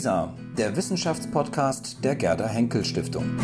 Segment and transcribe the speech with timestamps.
[0.00, 3.36] WISA, der Wissenschaftspodcast der Gerda Henkel Stiftung.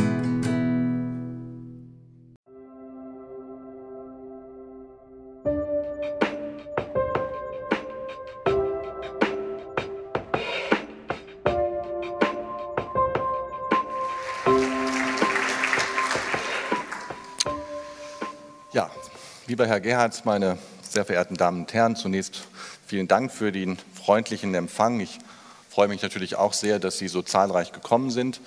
[18.72, 18.90] Ja,
[19.46, 22.48] lieber Herr Gerhardt, meine sehr verehrten Damen und Herren, zunächst
[22.86, 25.00] vielen Dank für den freundlichen Empfang.
[25.00, 25.18] Ich
[25.76, 28.40] freue mich natürlich auch sehr, dass Sie so zahlreich gekommen sind.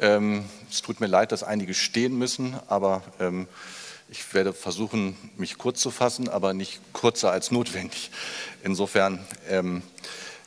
[0.00, 3.46] Ähm, es tut mir leid, dass einige stehen müssen, aber ähm,
[4.08, 8.10] ich werde versuchen, mich kurz zu fassen, aber nicht kürzer als notwendig.
[8.64, 9.84] Insofern ähm,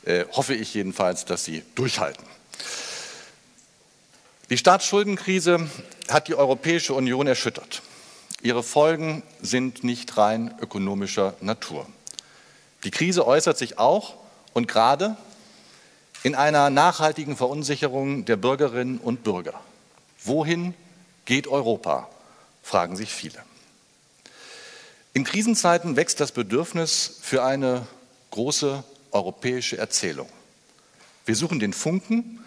[0.04, 2.26] äh, hoffe ich jedenfalls, dass Sie durchhalten.
[4.50, 5.66] Die Staatsschuldenkrise
[6.10, 7.80] hat die Europäische Union erschüttert.
[8.42, 11.86] Ihre Folgen sind nicht rein ökonomischer Natur.
[12.84, 14.16] Die Krise äußert sich auch
[14.52, 15.16] und gerade
[16.22, 19.60] in einer nachhaltigen Verunsicherung der Bürgerinnen und Bürger.
[20.24, 20.74] Wohin
[21.24, 22.08] geht Europa?
[22.62, 23.38] fragen sich viele.
[25.14, 27.86] In Krisenzeiten wächst das Bedürfnis für eine
[28.30, 30.28] große europäische Erzählung.
[31.24, 32.44] Wir suchen den Funken,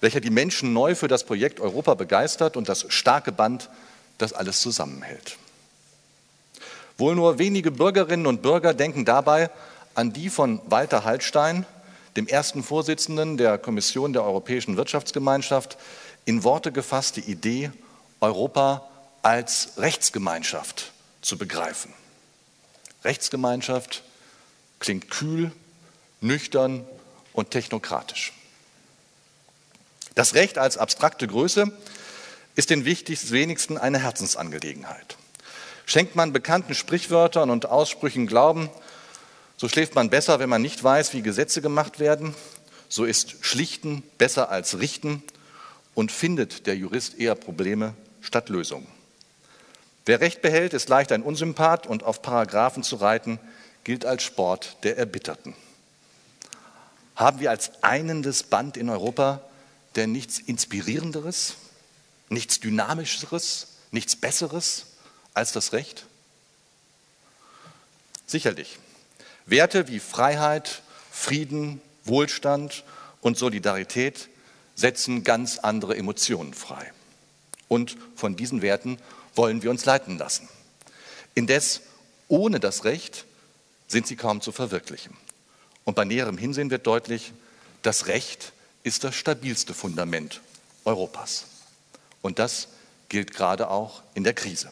[0.00, 3.68] welcher die Menschen neu für das Projekt Europa begeistert und das starke Band,
[4.16, 5.36] das alles zusammenhält.
[6.96, 9.50] Wohl nur wenige Bürgerinnen und Bürger denken dabei
[9.94, 11.66] an die von Walter Hallstein,
[12.16, 15.78] dem ersten Vorsitzenden der Kommission der Europäischen Wirtschaftsgemeinschaft,
[16.24, 17.70] in Worte gefasste Idee,
[18.20, 18.88] Europa
[19.22, 20.92] als Rechtsgemeinschaft
[21.22, 21.92] zu begreifen.
[23.04, 24.02] Rechtsgemeinschaft
[24.78, 25.52] klingt kühl,
[26.20, 26.86] nüchtern
[27.32, 28.32] und technokratisch.
[30.14, 31.70] Das Recht als abstrakte Größe
[32.56, 35.16] ist den wenigsten eine Herzensangelegenheit.
[35.86, 38.68] Schenkt man bekannten Sprichwörtern und Aussprüchen Glauben,
[39.58, 42.34] so schläft man besser, wenn man nicht weiß, wie Gesetze gemacht werden.
[42.88, 45.22] So ist Schlichten besser als Richten
[45.94, 48.86] und findet der Jurist eher Probleme statt Lösungen.
[50.06, 53.40] Wer Recht behält, ist leicht ein Unsympath und auf Paragraphen zu reiten,
[53.82, 55.54] gilt als Sport der Erbitterten.
[57.16, 59.42] Haben wir als einendes Band in Europa
[59.96, 61.54] denn nichts Inspirierenderes,
[62.28, 64.86] nichts Dynamischeres, nichts Besseres
[65.34, 66.06] als das Recht?
[68.24, 68.78] Sicherlich.
[69.50, 72.84] Werte wie Freiheit, Frieden, Wohlstand
[73.20, 74.28] und Solidarität
[74.74, 76.92] setzen ganz andere Emotionen frei.
[77.66, 78.98] Und von diesen Werten
[79.34, 80.48] wollen wir uns leiten lassen.
[81.34, 81.82] Indes
[82.28, 83.24] ohne das Recht
[83.86, 85.16] sind sie kaum zu verwirklichen.
[85.84, 87.32] Und bei näherem Hinsehen wird deutlich,
[87.82, 90.42] das Recht ist das stabilste Fundament
[90.84, 91.46] Europas.
[92.20, 92.68] Und das
[93.08, 94.70] gilt gerade auch in der Krise.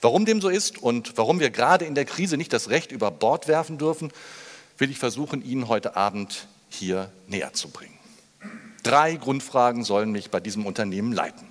[0.00, 3.10] Warum dem so ist und warum wir gerade in der Krise nicht das Recht über
[3.10, 4.12] Bord werfen dürfen,
[4.78, 7.98] will ich versuchen, Ihnen heute Abend hier näher zu bringen.
[8.82, 11.48] Drei Grundfragen sollen mich bei diesem Unternehmen leiten.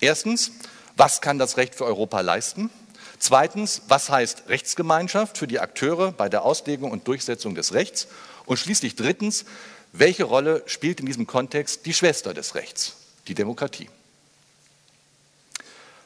[0.00, 0.52] Erstens,
[0.96, 2.70] was kann das Recht für Europa leisten?
[3.18, 8.08] Zweitens, was heißt Rechtsgemeinschaft für die Akteure bei der Auslegung und Durchsetzung des Rechts?
[8.46, 9.44] Und schließlich drittens,
[9.92, 12.96] welche Rolle spielt in diesem Kontext die Schwester des Rechts,
[13.28, 13.90] die Demokratie?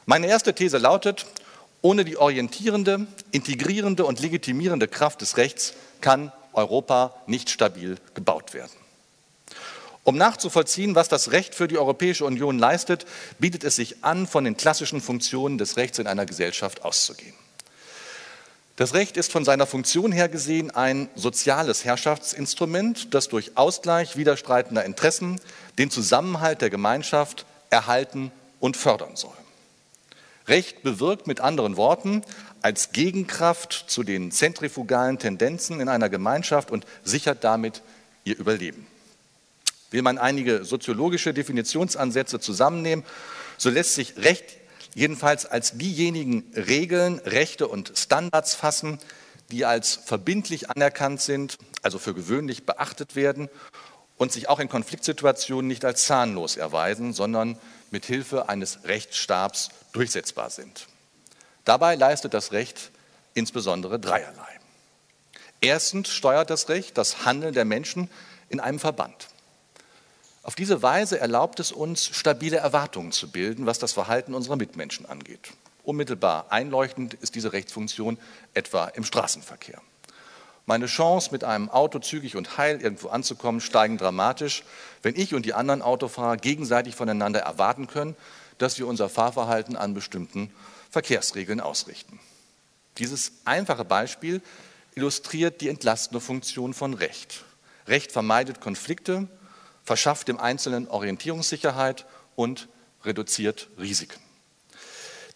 [0.05, 1.25] Meine erste These lautet,
[1.85, 8.71] ohne die orientierende, integrierende und legitimierende Kraft des Rechts kann Europa nicht stabil gebaut werden.
[10.03, 13.05] Um nachzuvollziehen, was das Recht für die Europäische Union leistet,
[13.37, 17.35] bietet es sich an, von den klassischen Funktionen des Rechts in einer Gesellschaft auszugehen.
[18.77, 24.83] Das Recht ist von seiner Funktion her gesehen ein soziales Herrschaftsinstrument, das durch Ausgleich widerstreitender
[24.85, 25.39] Interessen
[25.77, 29.44] den Zusammenhalt der Gemeinschaft erhalten und fördern soll.
[30.47, 32.21] Recht bewirkt mit anderen Worten
[32.61, 37.81] als Gegenkraft zu den zentrifugalen Tendenzen in einer Gemeinschaft und sichert damit
[38.23, 38.85] ihr Überleben.
[39.91, 43.05] Will man einige soziologische Definitionsansätze zusammennehmen,
[43.57, 44.57] so lässt sich Recht
[44.93, 48.99] jedenfalls als diejenigen Regeln, Rechte und Standards fassen,
[49.51, 53.49] die als verbindlich anerkannt sind, also für gewöhnlich beachtet werden
[54.17, 57.57] und sich auch in Konfliktsituationen nicht als zahnlos erweisen, sondern
[57.95, 60.87] mit Hilfe eines Rechtsstabs durchsetzbar sind.
[61.63, 62.91] Dabei leistet das Recht
[63.35, 64.59] insbesondere dreierlei.
[65.61, 68.09] Erstens steuert das Recht das Handeln der Menschen
[68.49, 69.29] in einem Verband.
[70.43, 75.05] Auf diese Weise erlaubt es uns, stabile Erwartungen zu bilden, was das Verhalten unserer Mitmenschen
[75.05, 75.53] angeht.
[75.83, 78.17] Unmittelbar einleuchtend ist diese Rechtsfunktion
[78.53, 79.81] etwa im Straßenverkehr.
[80.67, 84.63] Meine Chance, mit einem Auto zügig und heil irgendwo anzukommen, steigen dramatisch,
[85.03, 88.15] wenn ich und die anderen Autofahrer gegenseitig voneinander erwarten können,
[88.57, 90.51] dass wir unser Fahrverhalten an bestimmten
[90.89, 92.19] Verkehrsregeln ausrichten.
[92.97, 94.41] Dieses einfache Beispiel
[94.95, 97.43] illustriert die entlastende Funktion von Recht.
[97.87, 99.27] Recht vermeidet Konflikte,
[99.83, 102.69] verschafft dem Einzelnen Orientierungssicherheit und
[103.03, 104.24] reduziert Risiken.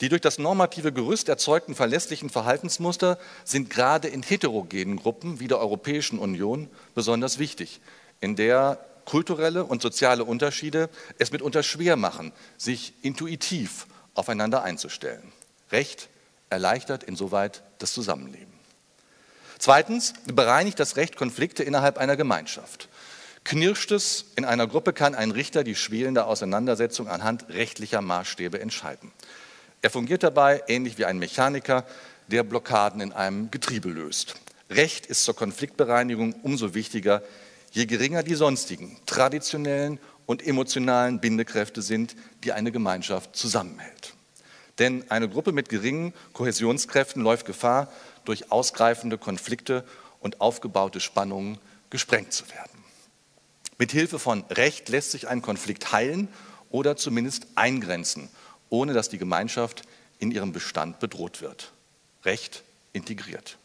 [0.01, 5.59] Die durch das normative Gerüst erzeugten verlässlichen Verhaltensmuster sind gerade in heterogenen Gruppen wie der
[5.59, 7.81] Europäischen Union besonders wichtig,
[8.21, 15.33] in der kulturelle und soziale Unterschiede es mitunter schwer machen, sich intuitiv aufeinander einzustellen.
[15.71, 16.09] Recht
[16.49, 18.53] erleichtert insoweit das Zusammenleben.
[19.57, 22.87] Zweitens bereinigt das Recht Konflikte innerhalb einer Gemeinschaft.
[23.43, 29.11] Knirscht es in einer Gruppe, kann ein Richter die schwelende Auseinandersetzung anhand rechtlicher Maßstäbe entscheiden.
[29.81, 31.85] Er fungiert dabei ähnlich wie ein Mechaniker,
[32.27, 34.35] der Blockaden in einem Getriebe löst.
[34.69, 37.23] Recht ist zur Konfliktbereinigung umso wichtiger,
[37.71, 44.13] je geringer die sonstigen traditionellen und emotionalen Bindekräfte sind, die eine Gemeinschaft zusammenhält.
[44.79, 47.91] Denn eine Gruppe mit geringen Kohäsionskräften läuft Gefahr,
[48.25, 49.83] durch ausgreifende Konflikte
[50.19, 51.57] und aufgebaute Spannungen
[51.89, 52.83] gesprengt zu werden.
[53.77, 56.27] Mit Hilfe von Recht lässt sich ein Konflikt heilen
[56.69, 58.29] oder zumindest eingrenzen
[58.69, 59.83] ohne dass die Gemeinschaft
[60.19, 61.71] in ihrem Bestand bedroht wird.
[62.23, 62.63] Recht
[62.93, 63.57] integriert.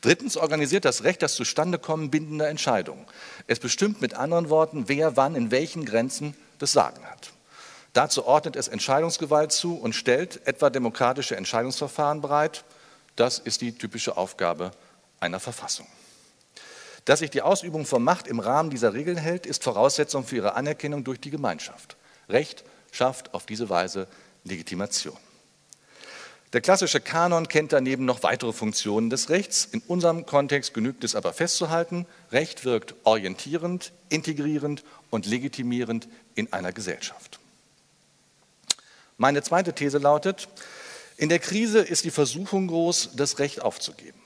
[0.00, 3.04] Drittens organisiert das Recht das Zustandekommen bindender Entscheidungen.
[3.46, 7.32] Es bestimmt mit anderen Worten, wer wann in welchen Grenzen das Sagen hat.
[7.92, 12.64] Dazu ordnet es Entscheidungsgewalt zu und stellt etwa demokratische Entscheidungsverfahren bereit.
[13.16, 14.70] Das ist die typische Aufgabe
[15.20, 15.86] einer Verfassung.
[17.04, 20.54] Dass sich die Ausübung von Macht im Rahmen dieser Regeln hält, ist Voraussetzung für ihre
[20.54, 21.96] Anerkennung durch die Gemeinschaft.
[22.28, 24.06] Recht schafft auf diese Weise
[24.44, 25.16] Legitimation.
[26.52, 29.66] Der klassische Kanon kennt daneben noch weitere Funktionen des Rechts.
[29.72, 36.72] In unserem Kontext genügt es aber festzuhalten, Recht wirkt orientierend, integrierend und legitimierend in einer
[36.72, 37.38] Gesellschaft.
[39.16, 40.48] Meine zweite These lautet,
[41.16, 44.20] in der Krise ist die Versuchung groß, das Recht aufzugeben.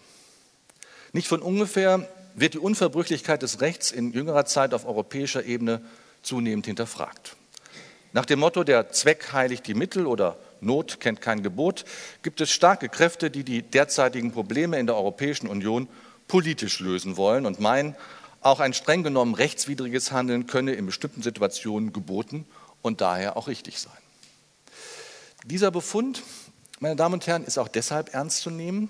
[1.12, 5.80] Nicht von ungefähr wird die Unverbrüchlichkeit des Rechts in jüngerer Zeit auf europäischer Ebene
[6.22, 7.36] zunehmend hinterfragt.
[8.16, 11.84] Nach dem Motto, der Zweck heiligt die Mittel oder Not kennt kein Gebot,
[12.22, 15.86] gibt es starke Kräfte, die die derzeitigen Probleme in der Europäischen Union
[16.26, 17.94] politisch lösen wollen und meinen,
[18.40, 22.46] auch ein streng genommen rechtswidriges Handeln könne in bestimmten Situationen geboten
[22.80, 23.92] und daher auch richtig sein.
[25.44, 26.22] Dieser Befund,
[26.80, 28.88] meine Damen und Herren, ist auch deshalb ernst zu nehmen,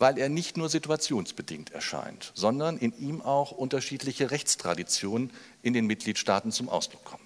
[0.00, 5.30] weil er nicht nur situationsbedingt erscheint, sondern in ihm auch unterschiedliche Rechtstraditionen
[5.62, 7.24] in den Mitgliedstaaten zum Ausdruck kommen.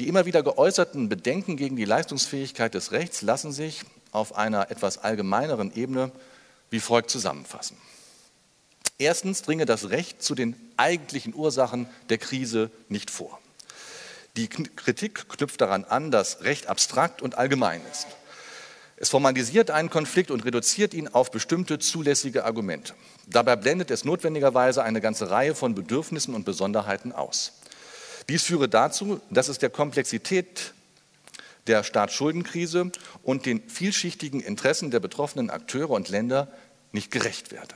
[0.00, 3.82] Die immer wieder geäußerten Bedenken gegen die Leistungsfähigkeit des Rechts lassen sich
[4.12, 6.10] auf einer etwas allgemeineren Ebene
[6.70, 7.76] wie folgt zusammenfassen.
[8.96, 13.38] Erstens dringe das Recht zu den eigentlichen Ursachen der Krise nicht vor.
[14.38, 18.06] Die Kritik knüpft daran an, dass Recht abstrakt und allgemein ist.
[18.96, 22.94] Es formalisiert einen Konflikt und reduziert ihn auf bestimmte zulässige Argumente.
[23.26, 27.59] Dabei blendet es notwendigerweise eine ganze Reihe von Bedürfnissen und Besonderheiten aus.
[28.30, 30.72] Dies führe dazu, dass es der Komplexität
[31.66, 32.92] der Staatsschuldenkrise
[33.24, 36.46] und den vielschichtigen Interessen der betroffenen Akteure und Länder
[36.92, 37.74] nicht gerecht werde.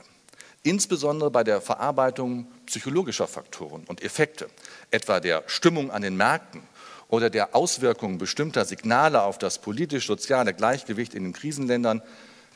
[0.63, 4.47] Insbesondere bei der Verarbeitung psychologischer Faktoren und Effekte,
[4.91, 6.61] etwa der Stimmung an den Märkten
[7.09, 12.01] oder der Auswirkungen bestimmter Signale auf das politisch-soziale Gleichgewicht in den Krisenländern,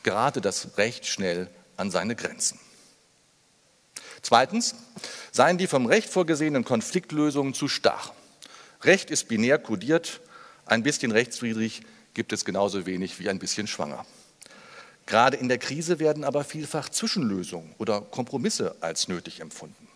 [0.04, 2.58] gerate das Recht schnell an seine Grenzen.
[4.22, 4.74] Zweitens
[5.32, 8.14] seien die vom Recht vorgesehenen Konfliktlösungen zu starr.
[8.82, 10.20] Recht ist binär kodiert,
[10.66, 11.82] ein bisschen rechtswidrig
[12.14, 14.04] gibt es genauso wenig wie ein bisschen schwanger.
[15.06, 19.88] Gerade in der Krise werden aber vielfach Zwischenlösungen oder Kompromisse als nötig empfunden.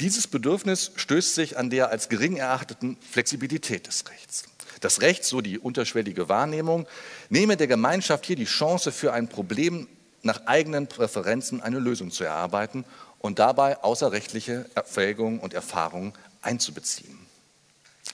[0.00, 4.44] Dieses Bedürfnis stößt sich an der als gering erachteten Flexibilität des Rechts.
[4.80, 6.86] Das Recht, so die unterschwellige Wahrnehmung,
[7.28, 9.86] nehme der Gemeinschaft hier die Chance, für ein Problem
[10.22, 12.84] nach eigenen Präferenzen eine Lösung zu erarbeiten
[13.24, 16.12] und dabei außerrechtliche Erwägungen und Erfahrungen
[16.42, 17.18] einzubeziehen.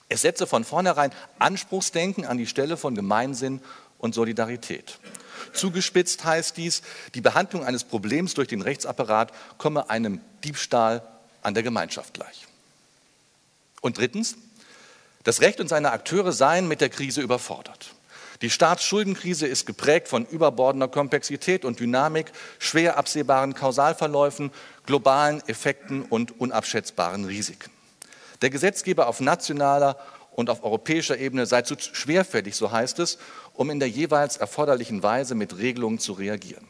[0.07, 3.59] Es setze von vornherein Anspruchsdenken an die Stelle von Gemeinsinn
[3.97, 4.99] und Solidarität.
[5.51, 6.81] Zugespitzt heißt dies,
[7.13, 11.05] die Behandlung eines Problems durch den Rechtsapparat komme einem Diebstahl
[11.41, 12.47] an der Gemeinschaft gleich.
[13.81, 14.37] Und drittens,
[15.25, 17.95] das Recht und seine Akteure seien mit der Krise überfordert.
[18.41, 24.51] Die Staatsschuldenkrise ist geprägt von überbordender Komplexität und Dynamik, schwer absehbaren Kausalverläufen,
[24.87, 27.69] globalen Effekten und unabschätzbaren Risiken.
[28.41, 29.97] Der Gesetzgeber auf nationaler
[30.31, 33.19] und auf europäischer Ebene sei zu schwerfällig, so heißt es,
[33.53, 36.65] um in der jeweils erforderlichen Weise mit Regelungen zu reagieren.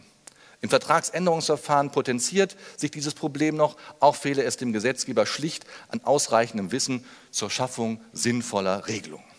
[0.59, 6.73] Im Vertragsänderungsverfahren potenziert sich dieses Problem noch, auch fehle es dem Gesetzgeber schlicht an ausreichendem
[6.73, 9.30] Wissen zur Schaffung sinnvoller Regelungen.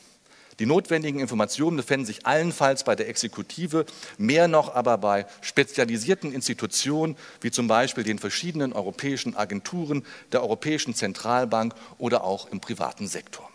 [0.63, 3.85] Die notwendigen Informationen befinden sich allenfalls bei der Exekutive,
[4.17, 10.95] mehr noch aber bei spezialisierten Institutionen wie zum Beispiel den verschiedenen europäischen Agenturen, der Europäischen
[10.95, 13.51] Zentralbank oder auch im privaten Sektor.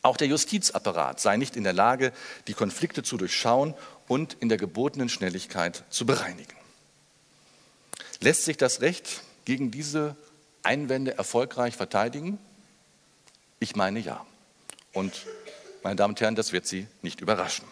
[0.00, 2.14] Auch der Justizapparat sei nicht in der Lage,
[2.48, 3.74] die Konflikte zu durchschauen
[4.08, 6.56] und in der gebotenen Schnelligkeit zu bereinigen.
[8.20, 10.16] Lässt sich das Recht gegen diese
[10.62, 12.38] Einwände erfolgreich verteidigen?
[13.60, 14.24] Ich meine ja.
[14.94, 15.26] Und
[15.82, 17.64] meine Damen und Herren, das wird Sie nicht überraschen.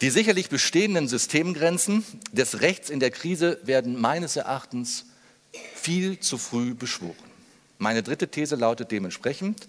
[0.00, 5.06] Die sicherlich bestehenden Systemgrenzen des Rechts in der Krise werden meines Erachtens
[5.74, 7.16] viel zu früh beschworen.
[7.78, 9.66] Meine dritte These lautet dementsprechend,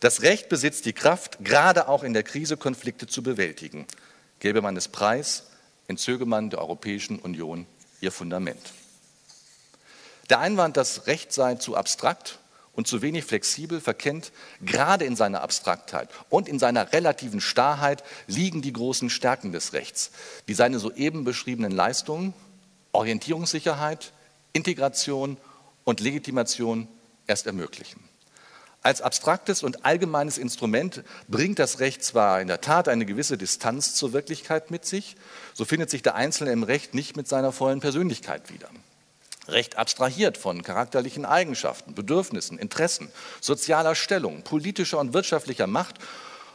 [0.00, 3.86] das Recht besitzt die Kraft, gerade auch in der Krise Konflikte zu bewältigen.
[4.40, 5.44] Gäbe man es preis,
[5.88, 7.66] entzöge man der Europäischen Union
[8.00, 8.72] ihr Fundament.
[10.30, 12.38] Der Einwand, das Recht sei zu abstrakt
[12.78, 14.30] und zu wenig flexibel, verkennt,
[14.60, 20.12] gerade in seiner Abstraktheit und in seiner relativen Starrheit liegen die großen Stärken des Rechts,
[20.46, 22.34] die seine soeben beschriebenen Leistungen,
[22.92, 24.12] Orientierungssicherheit,
[24.52, 25.38] Integration
[25.82, 26.86] und Legitimation
[27.26, 27.98] erst ermöglichen.
[28.82, 33.96] Als abstraktes und allgemeines Instrument bringt das Recht zwar in der Tat eine gewisse Distanz
[33.96, 35.16] zur Wirklichkeit mit sich,
[35.52, 38.68] so findet sich der Einzelne im Recht nicht mit seiner vollen Persönlichkeit wieder.
[39.48, 43.08] Recht abstrahiert von charakterlichen Eigenschaften, Bedürfnissen, Interessen,
[43.40, 45.96] sozialer Stellung, politischer und wirtschaftlicher Macht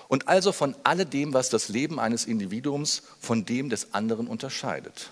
[0.07, 5.09] und also von alledem, was das Leben eines Individuums von dem des anderen unterscheidet.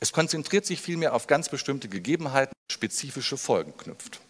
[0.00, 4.20] Es konzentriert sich vielmehr auf ganz bestimmte Gegebenheiten, spezifische Folgen knüpft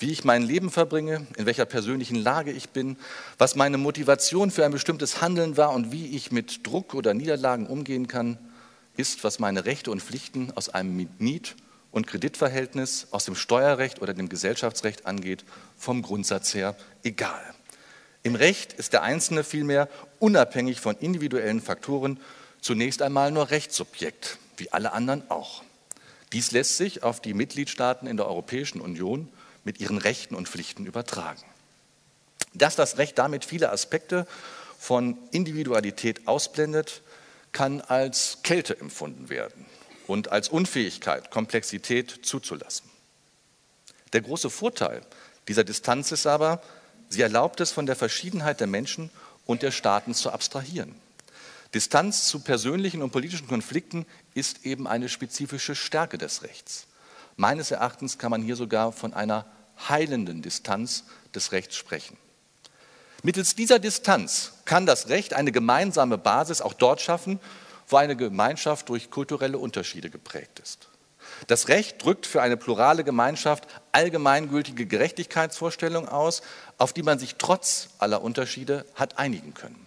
[0.00, 2.96] wie ich mein Leben verbringe, in welcher persönlichen Lage ich bin,
[3.36, 7.66] was meine Motivation für ein bestimmtes Handeln war und wie ich mit Druck oder Niederlagen
[7.66, 8.38] umgehen kann,
[8.96, 11.54] ist, was meine Rechte und Pflichten aus einem Miet-
[11.92, 15.44] und Kreditverhältnis, aus dem Steuerrecht oder dem Gesellschaftsrecht angeht,
[15.76, 17.42] vom Grundsatz her egal.
[18.22, 22.20] Im Recht ist der Einzelne vielmehr unabhängig von individuellen Faktoren
[22.60, 25.64] zunächst einmal nur Rechtssubjekt, wie alle anderen auch.
[26.32, 29.28] Dies lässt sich auf die Mitgliedstaaten in der Europäischen Union
[29.64, 31.42] mit ihren Rechten und Pflichten übertragen.
[32.52, 34.26] Dass das Recht damit viele Aspekte
[34.78, 37.02] von Individualität ausblendet,
[37.52, 39.66] kann als Kälte empfunden werden
[40.10, 42.90] und als Unfähigkeit, Komplexität zuzulassen.
[44.12, 45.02] Der große Vorteil
[45.46, 46.60] dieser Distanz ist aber,
[47.08, 49.10] sie erlaubt es, von der Verschiedenheit der Menschen
[49.46, 50.96] und der Staaten zu abstrahieren.
[51.74, 56.88] Distanz zu persönlichen und politischen Konflikten ist eben eine spezifische Stärke des Rechts.
[57.36, 59.46] Meines Erachtens kann man hier sogar von einer
[59.88, 61.04] heilenden Distanz
[61.36, 62.16] des Rechts sprechen.
[63.22, 67.38] Mittels dieser Distanz kann das Recht eine gemeinsame Basis auch dort schaffen,
[67.90, 70.88] wo eine Gemeinschaft durch kulturelle Unterschiede geprägt ist.
[71.46, 76.42] Das Recht drückt für eine plurale Gemeinschaft allgemeingültige Gerechtigkeitsvorstellungen aus,
[76.78, 79.86] auf die man sich trotz aller Unterschiede hat einigen können.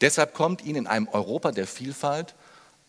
[0.00, 2.34] Deshalb kommt ihnen in einem Europa der Vielfalt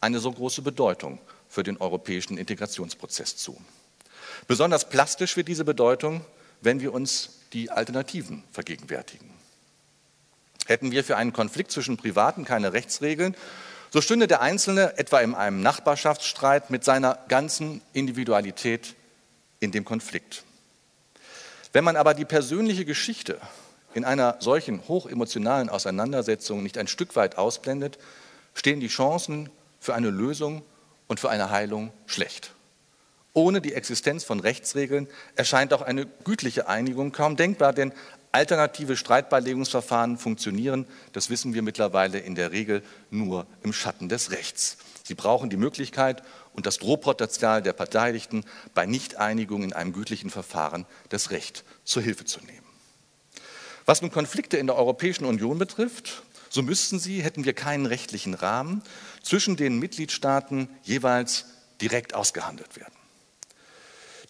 [0.02, 3.60] eine so große Bedeutung für den europäischen Integrationsprozess zu.
[4.48, 6.26] Besonders plastisch wird diese Bedeutung,
[6.62, 9.30] wenn wir uns die Alternativen vergegenwärtigen.
[10.66, 13.36] Hätten wir für einen Konflikt zwischen Privaten keine Rechtsregeln,
[13.94, 18.96] so stünde der Einzelne etwa in einem Nachbarschaftsstreit mit seiner ganzen Individualität
[19.60, 20.44] in dem Konflikt.
[21.74, 23.40] Wenn man aber die persönliche Geschichte
[23.94, 28.00] in einer solchen hochemotionalen Auseinandersetzung nicht ein Stück weit ausblendet,
[28.56, 30.64] stehen die Chancen für eine Lösung
[31.06, 32.50] und für eine Heilung schlecht.
[33.34, 37.94] Ohne die Existenz von Rechtsregeln erscheint auch eine gütliche Einigung kaum denkbar, denn
[38.34, 44.78] alternative Streitbeilegungsverfahren funktionieren, das wissen wir mittlerweile in der Regel nur im Schatten des Rechts.
[45.04, 46.24] Sie brauchen die Möglichkeit
[46.54, 52.26] und das Drohpotenzial der Beteiligten, bei Nichteinigung in einem gütlichen Verfahren das Recht zur Hilfe
[52.26, 52.66] zu nehmen.
[53.86, 58.34] Was nun Konflikte in der Europäischen Union betrifft, so müssten sie, hätten wir keinen rechtlichen
[58.34, 58.82] Rahmen,
[59.22, 61.46] zwischen den Mitgliedstaaten jeweils
[61.82, 63.03] direkt ausgehandelt werden.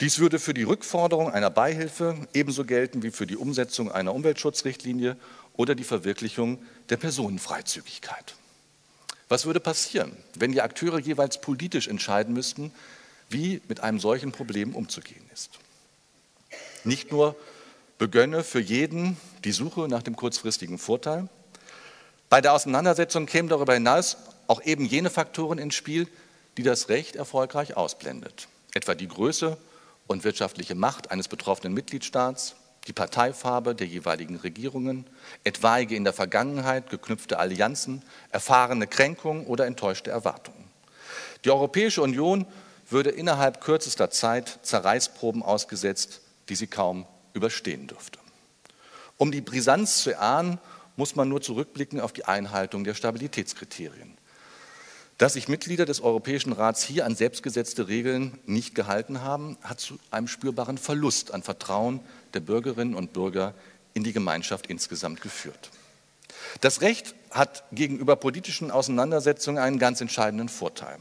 [0.03, 5.15] Dies würde für die Rückforderung einer Beihilfe ebenso gelten wie für die Umsetzung einer Umweltschutzrichtlinie
[5.53, 8.35] oder die Verwirklichung der Personenfreizügigkeit.
[9.29, 12.73] Was würde passieren, wenn die Akteure jeweils politisch entscheiden müssten,
[13.29, 15.51] wie mit einem solchen Problem umzugehen ist?
[16.83, 17.37] Nicht nur
[17.97, 21.29] begönne für jeden die Suche nach dem kurzfristigen Vorteil.
[22.27, 24.17] Bei der Auseinandersetzung kämen darüber hinaus
[24.47, 26.09] auch eben jene Faktoren ins Spiel,
[26.57, 29.57] die das Recht erfolgreich ausblendet, etwa die Größe
[30.07, 32.55] und wirtschaftliche Macht eines betroffenen Mitgliedstaats,
[32.87, 35.05] die Parteifarbe der jeweiligen Regierungen,
[35.43, 40.63] etwaige in der Vergangenheit geknüpfte Allianzen, erfahrene Kränkungen oder enttäuschte Erwartungen.
[41.45, 42.45] Die Europäische Union
[42.89, 48.19] würde innerhalb kürzester Zeit Zerreißproben ausgesetzt, die sie kaum überstehen dürfte.
[49.17, 50.59] Um die Brisanz zu erahnen,
[50.95, 54.17] muss man nur zurückblicken auf die Einhaltung der Stabilitätskriterien.
[55.17, 59.99] Dass sich Mitglieder des Europäischen Rats hier an selbstgesetzte Regeln nicht gehalten haben, hat zu
[60.11, 61.99] einem spürbaren Verlust an Vertrauen
[62.33, 63.53] der Bürgerinnen und Bürger
[63.93, 65.69] in die Gemeinschaft insgesamt geführt.
[66.61, 70.97] Das Recht hat gegenüber politischen Auseinandersetzungen einen ganz entscheidenden Vorteil.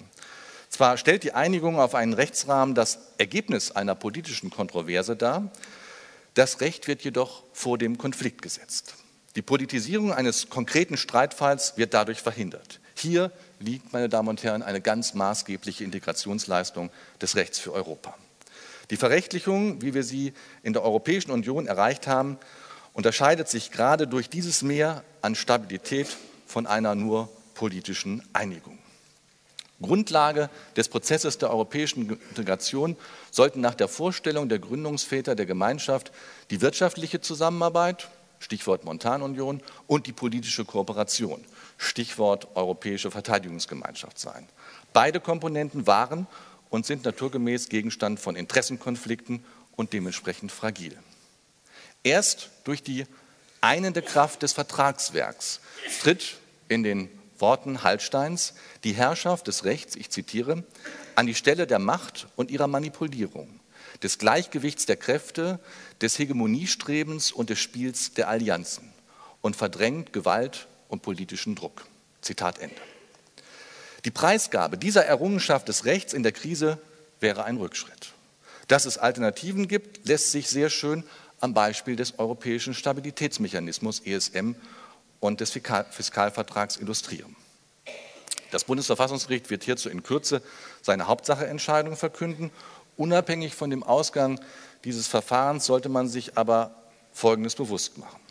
[0.68, 5.50] Zwar stellt die Einigung auf einen Rechtsrahmen das Ergebnis einer politischen Kontroverse dar,
[6.34, 8.94] das Recht wird jedoch vor dem Konflikt gesetzt.
[9.36, 12.80] Die Politisierung eines konkreten Streitfalls wird dadurch verhindert.
[12.96, 16.90] Hier liegt, meine Damen und Herren, eine ganz maßgebliche Integrationsleistung
[17.20, 18.14] des Rechts für Europa.
[18.90, 22.38] Die Verrechtlichung, wie wir sie in der Europäischen Union erreicht haben,
[22.92, 26.08] unterscheidet sich gerade durch dieses Mehr an Stabilität
[26.46, 28.78] von einer nur politischen Einigung.
[29.80, 32.96] Grundlage des Prozesses der europäischen Integration
[33.30, 36.12] sollten nach der Vorstellung der Gründungsväter der Gemeinschaft
[36.50, 41.44] die wirtschaftliche Zusammenarbeit, Stichwort Montanunion, und die politische Kooperation,
[41.82, 44.48] Stichwort Europäische Verteidigungsgemeinschaft sein.
[44.92, 46.26] Beide Komponenten waren
[46.70, 49.44] und sind naturgemäß Gegenstand von Interessenkonflikten
[49.76, 50.96] und dementsprechend fragil.
[52.04, 53.04] Erst durch die
[53.60, 55.60] einende Kraft des Vertragswerks
[56.00, 57.08] tritt in den
[57.38, 60.64] Worten Hallsteins die Herrschaft des Rechts, ich zitiere,
[61.16, 63.60] an die Stelle der Macht und ihrer Manipulierung,
[64.02, 65.58] des Gleichgewichts der Kräfte,
[66.00, 68.92] des Hegemoniestrebens und des Spiels der Allianzen
[69.40, 71.86] und verdrängt Gewalt und politischen Druck.
[72.20, 72.76] Zitat Ende.
[74.04, 76.78] Die Preisgabe dieser Errungenschaft des Rechts in der Krise
[77.18, 78.12] wäre ein Rückschritt.
[78.68, 81.04] Dass es Alternativen gibt, lässt sich sehr schön
[81.40, 84.54] am Beispiel des Europäischen Stabilitätsmechanismus ESM
[85.18, 87.34] und des Fiskalvertrags illustrieren.
[88.50, 90.42] Das Bundesverfassungsgericht wird hierzu in Kürze
[90.82, 92.50] seine Hauptsacheentscheidung verkünden.
[92.96, 94.38] Unabhängig von dem Ausgang
[94.84, 96.74] dieses Verfahrens sollte man sich aber
[97.12, 98.21] Folgendes bewusst machen.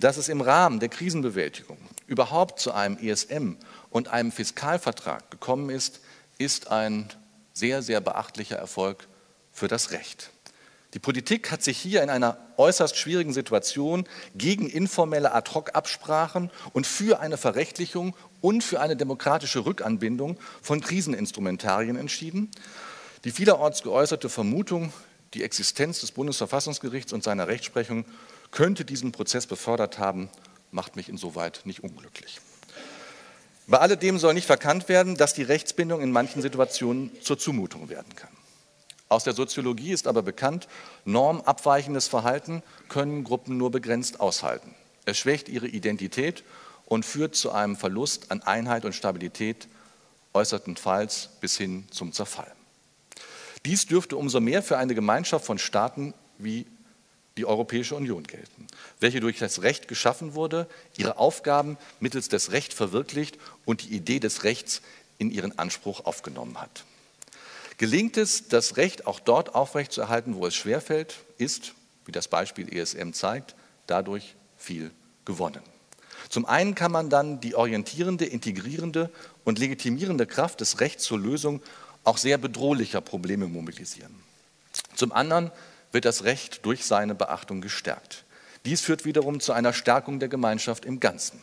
[0.00, 1.76] Dass es im Rahmen der Krisenbewältigung
[2.06, 3.56] überhaupt zu einem ESM
[3.90, 6.00] und einem Fiskalvertrag gekommen ist,
[6.38, 7.10] ist ein
[7.52, 9.06] sehr, sehr beachtlicher Erfolg
[9.52, 10.30] für das Recht.
[10.94, 14.04] Die Politik hat sich hier in einer äußerst schwierigen Situation
[14.34, 22.50] gegen informelle Ad-hoc-Absprachen und für eine Verrechtlichung und für eine demokratische Rückanbindung von Kriseninstrumentarien entschieden.
[23.24, 24.94] Die vielerorts geäußerte Vermutung,
[25.34, 28.06] die Existenz des Bundesverfassungsgerichts und seiner Rechtsprechung
[28.50, 30.30] könnte diesen Prozess befördert haben,
[30.70, 32.40] macht mich insoweit nicht unglücklich.
[33.66, 38.14] Bei alledem soll nicht verkannt werden, dass die Rechtsbindung in manchen Situationen zur Zumutung werden
[38.16, 38.30] kann.
[39.08, 40.68] Aus der Soziologie ist aber bekannt,
[41.04, 44.74] normabweichendes Verhalten können Gruppen nur begrenzt aushalten.
[45.04, 46.44] Es schwächt ihre Identität
[46.86, 49.68] und führt zu einem Verlust an Einheit und Stabilität,
[50.32, 52.52] äußertenfalls bis hin zum Zerfall.
[53.64, 56.66] Dies dürfte umso mehr für eine Gemeinschaft von Staaten wie
[57.40, 58.66] die Europäische Union gelten,
[59.00, 60.66] welche durch das Recht geschaffen wurde,
[60.98, 64.82] ihre Aufgaben mittels des Rechts verwirklicht und die Idee des Rechts
[65.16, 66.84] in ihren Anspruch aufgenommen hat.
[67.78, 71.72] Gelingt es, das Recht auch dort aufrechtzuerhalten, wo es schwerfällt, ist,
[72.04, 73.54] wie das Beispiel ESM zeigt,
[73.86, 74.90] dadurch viel
[75.24, 75.62] gewonnen.
[76.28, 79.08] Zum einen kann man dann die orientierende, integrierende
[79.44, 81.62] und legitimierende Kraft des Rechts zur Lösung
[82.04, 84.14] auch sehr bedrohlicher Probleme mobilisieren.
[84.94, 85.50] Zum anderen
[85.92, 88.24] wird das Recht durch seine Beachtung gestärkt.
[88.64, 91.40] Dies führt wiederum zu einer Stärkung der Gemeinschaft im Ganzen.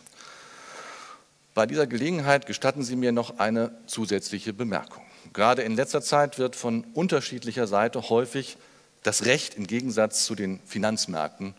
[1.54, 5.04] Bei dieser Gelegenheit gestatten Sie mir noch eine zusätzliche Bemerkung.
[5.34, 8.58] Gerade in letzter Zeit wird von unterschiedlicher Seite häufig
[9.04, 11.56] das Recht im Gegensatz zu den Finanzmärkten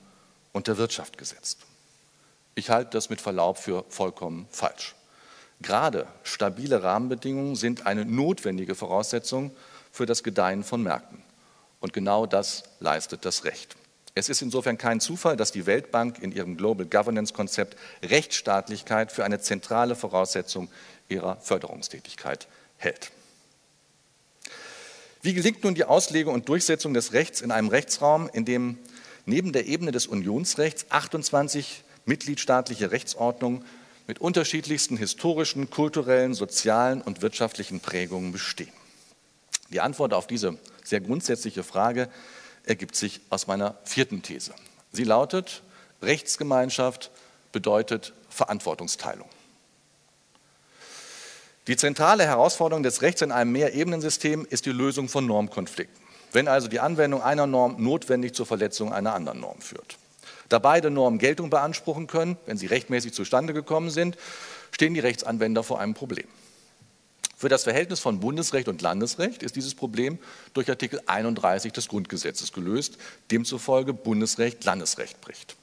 [0.52, 1.58] und der Wirtschaft gesetzt.
[2.54, 4.94] Ich halte das mit Verlaub für vollkommen falsch.
[5.60, 9.50] Gerade stabile Rahmenbedingungen sind eine notwendige Voraussetzung
[9.90, 11.22] für das Gedeihen von Märkten.
[11.80, 13.76] Und genau das leistet das Recht.
[14.14, 19.24] Es ist insofern kein Zufall, dass die Weltbank in ihrem Global Governance Konzept Rechtsstaatlichkeit für
[19.24, 20.68] eine zentrale Voraussetzung
[21.08, 23.12] ihrer Förderungstätigkeit hält.
[25.22, 28.78] Wie gelingt nun die Auslegung und Durchsetzung des Rechts in einem Rechtsraum, in dem
[29.24, 33.64] neben der Ebene des Unionsrechts 28 mitgliedstaatliche Rechtsordnungen
[34.06, 38.77] mit unterschiedlichsten historischen, kulturellen, sozialen und wirtschaftlichen Prägungen bestehen?
[39.70, 42.08] Die Antwort auf diese sehr grundsätzliche Frage
[42.64, 44.52] ergibt sich aus meiner vierten These.
[44.92, 45.62] Sie lautet,
[46.02, 47.10] Rechtsgemeinschaft
[47.52, 49.28] bedeutet Verantwortungsteilung.
[51.66, 56.02] Die zentrale Herausforderung des Rechts in einem Mehrebenensystem ist die Lösung von Normkonflikten.
[56.32, 59.98] Wenn also die Anwendung einer Norm notwendig zur Verletzung einer anderen Norm führt.
[60.48, 64.16] Da beide Normen Geltung beanspruchen können, wenn sie rechtmäßig zustande gekommen sind,
[64.72, 66.26] stehen die Rechtsanwender vor einem Problem.
[67.38, 70.18] Für das Verhältnis von Bundesrecht und Landesrecht ist dieses Problem
[70.54, 72.98] durch Artikel 31 des Grundgesetzes gelöst,
[73.30, 75.54] demzufolge Bundesrecht Landesrecht bricht.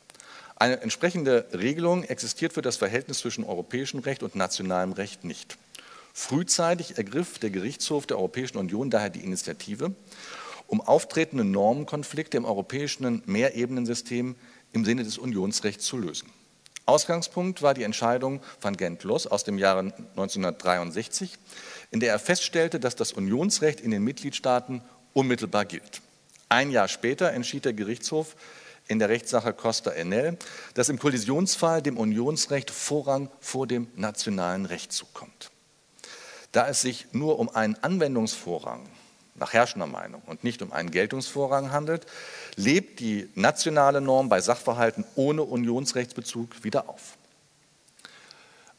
[0.55, 5.57] Eine entsprechende Regelung existiert für das Verhältnis zwischen europäischem Recht und nationalem Recht nicht.
[6.13, 9.93] Frühzeitig ergriff der Gerichtshof der Europäischen Union daher die Initiative,
[10.67, 14.37] um auftretende Normenkonflikte im europäischen Mehrebenensystem
[14.71, 16.29] im Sinne des Unionsrechts zu lösen.
[16.85, 21.37] Ausgangspunkt war die Entscheidung von Gent-Loss aus dem Jahre 1963,
[21.91, 24.81] in der er feststellte, dass das Unionsrecht in den Mitgliedstaaten
[25.13, 26.01] unmittelbar gilt.
[26.49, 28.35] Ein Jahr später entschied der Gerichtshof
[28.87, 30.37] in der Rechtssache Costa Enel,
[30.75, 35.51] dass im Kollisionsfall dem Unionsrecht Vorrang vor dem nationalen Recht zukommt.
[36.51, 38.87] Da es sich nur um einen Anwendungsvorrang
[39.35, 42.05] nach herrschender Meinung und nicht um einen Geltungsvorrang handelt,
[42.55, 47.17] lebt die nationale Norm bei Sachverhalten ohne Unionsrechtsbezug wieder auf.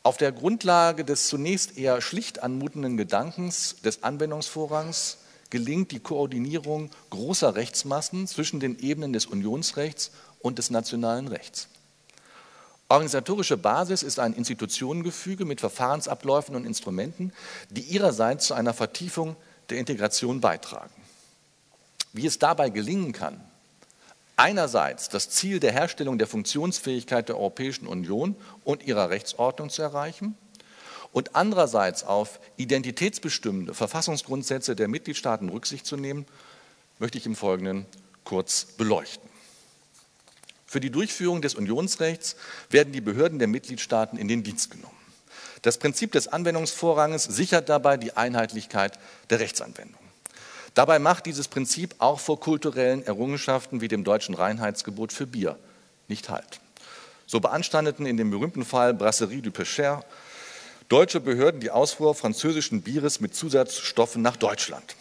[0.02, 5.18] Auf der Grundlage des zunächst eher schlicht anmutenden Gedankens des Anwendungsvorrangs
[5.50, 11.68] gelingt die Koordinierung großer Rechtsmassen zwischen den Ebenen des Unionsrechts und des nationalen Rechts.
[12.88, 17.32] Organisatorische Basis ist ein Institutionengefüge mit Verfahrensabläufen und Instrumenten,
[17.70, 19.34] die ihrerseits zu einer Vertiefung
[19.70, 20.92] der Integration beitragen.
[22.12, 23.40] Wie es dabei gelingen kann,
[24.36, 30.36] einerseits das Ziel der Herstellung der Funktionsfähigkeit der Europäischen Union und ihrer Rechtsordnung zu erreichen
[31.12, 36.26] und andererseits auf identitätsbestimmende Verfassungsgrundsätze der Mitgliedstaaten Rücksicht zu nehmen,
[36.98, 37.86] möchte ich im Folgenden
[38.24, 39.28] kurz beleuchten.
[40.66, 42.36] Für die Durchführung des Unionsrechts
[42.70, 45.05] werden die Behörden der Mitgliedstaaten in den Dienst genommen.
[45.66, 49.00] Das Prinzip des Anwendungsvorranges sichert dabei die Einheitlichkeit
[49.30, 50.00] der Rechtsanwendung.
[50.74, 55.58] Dabei macht dieses Prinzip auch vor kulturellen Errungenschaften wie dem deutschen Reinheitsgebot für Bier
[56.06, 56.60] nicht Halt.
[57.26, 60.04] So beanstandeten in dem berühmten Fall Brasserie du Pécher
[60.88, 64.94] deutsche Behörden die Ausfuhr französischen Bieres mit Zusatzstoffen nach Deutschland.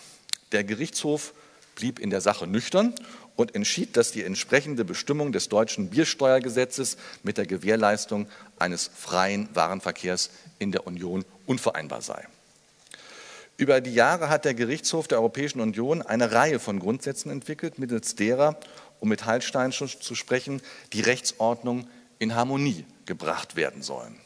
[0.51, 1.34] Der Gerichtshof
[1.75, 2.95] blieb in der Sache nüchtern
[3.36, 10.30] und entschied, dass die entsprechende Bestimmung des deutschen Biersteuergesetzes mit der Gewährleistung eines freien Warenverkehrs
[10.60, 12.28] in der Union unvereinbar sei.
[13.58, 18.15] Über die Jahre hat der Gerichtshof der Europäischen Union eine Reihe von Grundsätzen entwickelt, mittels
[18.15, 18.58] derer,
[19.00, 20.62] um mit Heilstein zu sprechen,
[20.93, 21.88] die Rechtsordnung
[22.19, 24.19] in Harmonie gebracht werden sollen.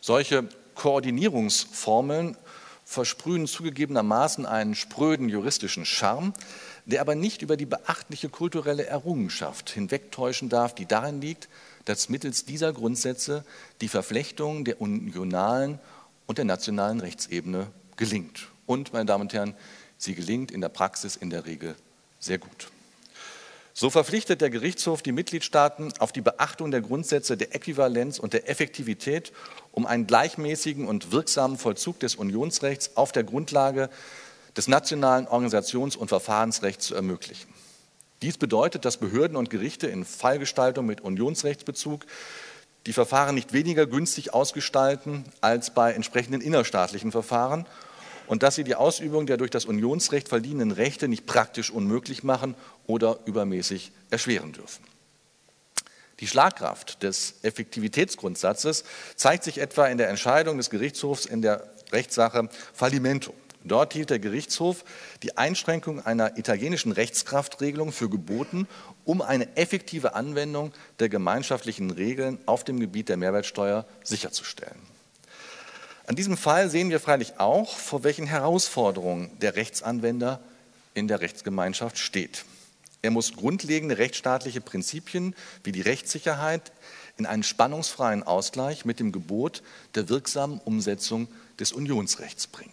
[0.00, 2.36] Solche Koordinierungsformeln
[2.84, 6.32] versprühen zugegebenermaßen einen spröden juristischen Charme,
[6.86, 11.48] der aber nicht über die beachtliche kulturelle Errungenschaft hinwegtäuschen darf, die darin liegt,
[11.84, 13.44] dass mittels dieser Grundsätze
[13.80, 15.78] die Verflechtung der unionalen
[16.26, 17.66] und der nationalen Rechtsebene
[17.96, 18.48] gelingt.
[18.66, 19.54] Und, meine Damen und Herren,
[19.98, 21.74] sie gelingt in der Praxis in der Regel
[22.18, 22.70] sehr gut.
[23.72, 28.48] So verpflichtet der Gerichtshof die Mitgliedstaaten auf die Beachtung der Grundsätze der Äquivalenz und der
[28.48, 29.32] Effektivität,
[29.72, 33.88] um einen gleichmäßigen und wirksamen Vollzug des Unionsrechts auf der Grundlage
[34.60, 37.48] des nationalen Organisations- und Verfahrensrechts zu ermöglichen.
[38.20, 42.04] Dies bedeutet, dass Behörden und Gerichte in Fallgestaltung mit Unionsrechtsbezug
[42.84, 47.64] die Verfahren nicht weniger günstig ausgestalten als bei entsprechenden innerstaatlichen Verfahren
[48.26, 52.54] und dass sie die Ausübung der durch das Unionsrecht verliehenen Rechte nicht praktisch unmöglich machen
[52.86, 54.84] oder übermäßig erschweren dürfen.
[56.20, 58.84] Die Schlagkraft des Effektivitätsgrundsatzes
[59.16, 63.32] zeigt sich etwa in der Entscheidung des Gerichtshofs in der Rechtssache Fallimento.
[63.62, 64.84] Dort hielt der Gerichtshof
[65.22, 68.66] die Einschränkung einer italienischen Rechtskraftregelung für geboten,
[69.04, 74.80] um eine effektive Anwendung der gemeinschaftlichen Regeln auf dem Gebiet der Mehrwertsteuer sicherzustellen.
[76.06, 80.40] An diesem Fall sehen wir freilich auch, vor welchen Herausforderungen der Rechtsanwender
[80.94, 82.44] in der Rechtsgemeinschaft steht.
[83.02, 86.72] Er muss grundlegende rechtsstaatliche Prinzipien wie die Rechtssicherheit
[87.16, 89.62] in einen spannungsfreien Ausgleich mit dem Gebot
[89.94, 92.72] der wirksamen Umsetzung des Unionsrechts bringen.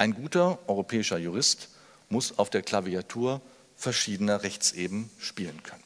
[0.00, 1.68] Ein guter europäischer Jurist
[2.08, 3.42] muss auf der Klaviatur
[3.76, 5.82] verschiedener Rechtseben spielen können.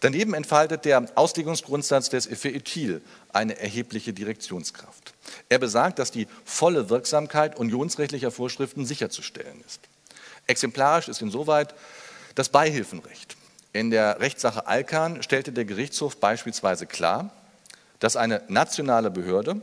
[0.00, 5.12] Daneben entfaltet der Auslegungsgrundsatz des Effet utile eine erhebliche Direktionskraft.
[5.50, 9.80] Er besagt, dass die volle Wirksamkeit unionsrechtlicher Vorschriften sicherzustellen ist.
[10.46, 11.74] Exemplarisch ist insoweit
[12.36, 13.36] das Beihilfenrecht.
[13.74, 17.30] In der Rechtssache Alkan stellte der Gerichtshof beispielsweise klar,
[17.98, 19.60] dass eine nationale Behörde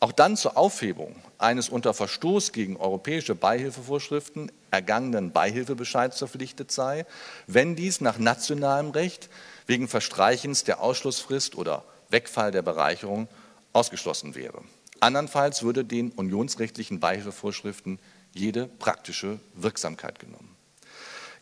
[0.00, 7.06] auch dann zur Aufhebung eines unter Verstoß gegen europäische Beihilfevorschriften ergangenen Beihilfebescheids verpflichtet sei,
[7.46, 9.28] wenn dies nach nationalem Recht
[9.66, 13.28] wegen Verstreichens der Ausschlussfrist oder Wegfall der Bereicherung
[13.72, 14.62] ausgeschlossen wäre.
[15.00, 17.98] Andernfalls würde den unionsrechtlichen Beihilfevorschriften
[18.32, 20.57] jede praktische Wirksamkeit genommen.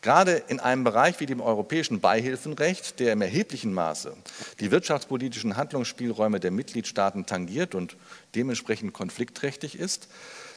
[0.07, 4.13] Gerade in einem Bereich wie dem europäischen Beihilfenrecht, der im erheblichen Maße
[4.61, 7.97] die wirtschaftspolitischen Handlungsspielräume der Mitgliedstaaten tangiert und
[8.37, 10.07] dementsprechend konfliktträchtig ist,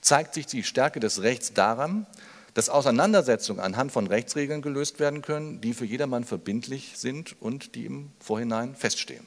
[0.02, 2.06] zeigt sich die Stärke des Rechts daran,
[2.54, 7.88] dass Auseinandersetzungen anhand von Rechtsregeln gelöst werden können, die für jedermann verbindlich sind und die
[7.88, 9.26] im Vorhinein feststehen.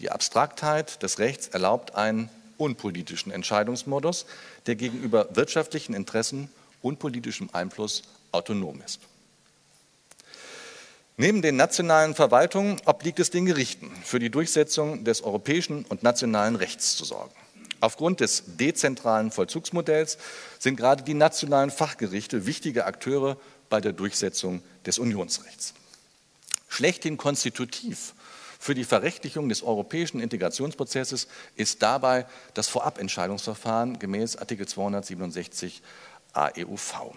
[0.00, 4.26] Die Abstraktheit des Rechts erlaubt einen unpolitischen Entscheidungsmodus,
[4.66, 6.50] der gegenüber wirtschaftlichen Interessen
[6.82, 8.98] und politischem Einfluss autonom ist.
[11.20, 16.54] Neben den nationalen Verwaltungen obliegt es den Gerichten, für die Durchsetzung des europäischen und nationalen
[16.54, 17.34] Rechts zu sorgen.
[17.80, 20.16] Aufgrund des dezentralen Vollzugsmodells
[20.60, 23.36] sind gerade die nationalen Fachgerichte wichtige Akteure
[23.68, 25.74] bei der Durchsetzung des Unionsrechts.
[26.68, 28.14] Schlechthin konstitutiv
[28.60, 31.26] für die Verrechtlichung des europäischen Integrationsprozesses
[31.56, 35.82] ist dabei das Vorabentscheidungsverfahren gemäß Artikel 267
[36.32, 37.12] AEUV.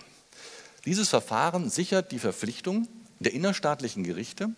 [0.86, 2.88] Dieses Verfahren sichert die Verpflichtung
[3.24, 4.50] der innerstaatlichen Gerichte,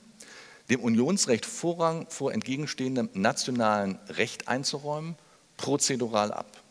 [0.69, 5.15] dem Unionsrecht Vorrang vor entgegenstehendem nationalen Recht einzuräumen
[5.57, 6.63] prozedural ab.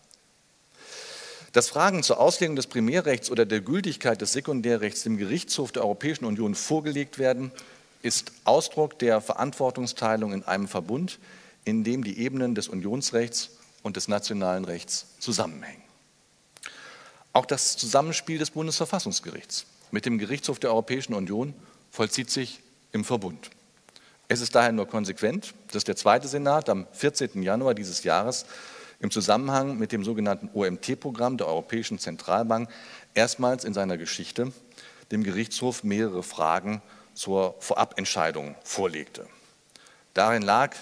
[1.52, 6.24] Dass Fragen zur Auslegung des Primärrechts oder der Gültigkeit des Sekundärrechts dem Gerichtshof der Europäischen
[6.24, 7.52] Union vorgelegt werden,
[8.00, 11.18] ist Ausdruck der Verantwortungsteilung in einem Verbund,
[11.64, 13.50] in dem die Ebenen des Unionsrechts
[13.83, 15.83] und des nationalen Rechts zusammenhängen.
[17.35, 21.55] Auch das Zusammenspiel des Bundesverfassungsgerichts mit dem Gerichtshof der Europäischen Union
[21.92, 23.50] vollzieht sich im Verbund.
[24.26, 27.42] Es ist daher nur konsequent, dass der Zweite Senat am 14.
[27.42, 28.46] Januar dieses Jahres
[28.98, 32.70] im Zusammenhang mit dem sogenannten OMT-Programm der Europäischen Zentralbank
[33.14, 34.52] erstmals in seiner Geschichte
[35.11, 36.81] dem Gerichtshof mehrere Fragen
[37.12, 39.26] zur Vorabentscheidung vorlegte.
[40.14, 40.74] Darin lag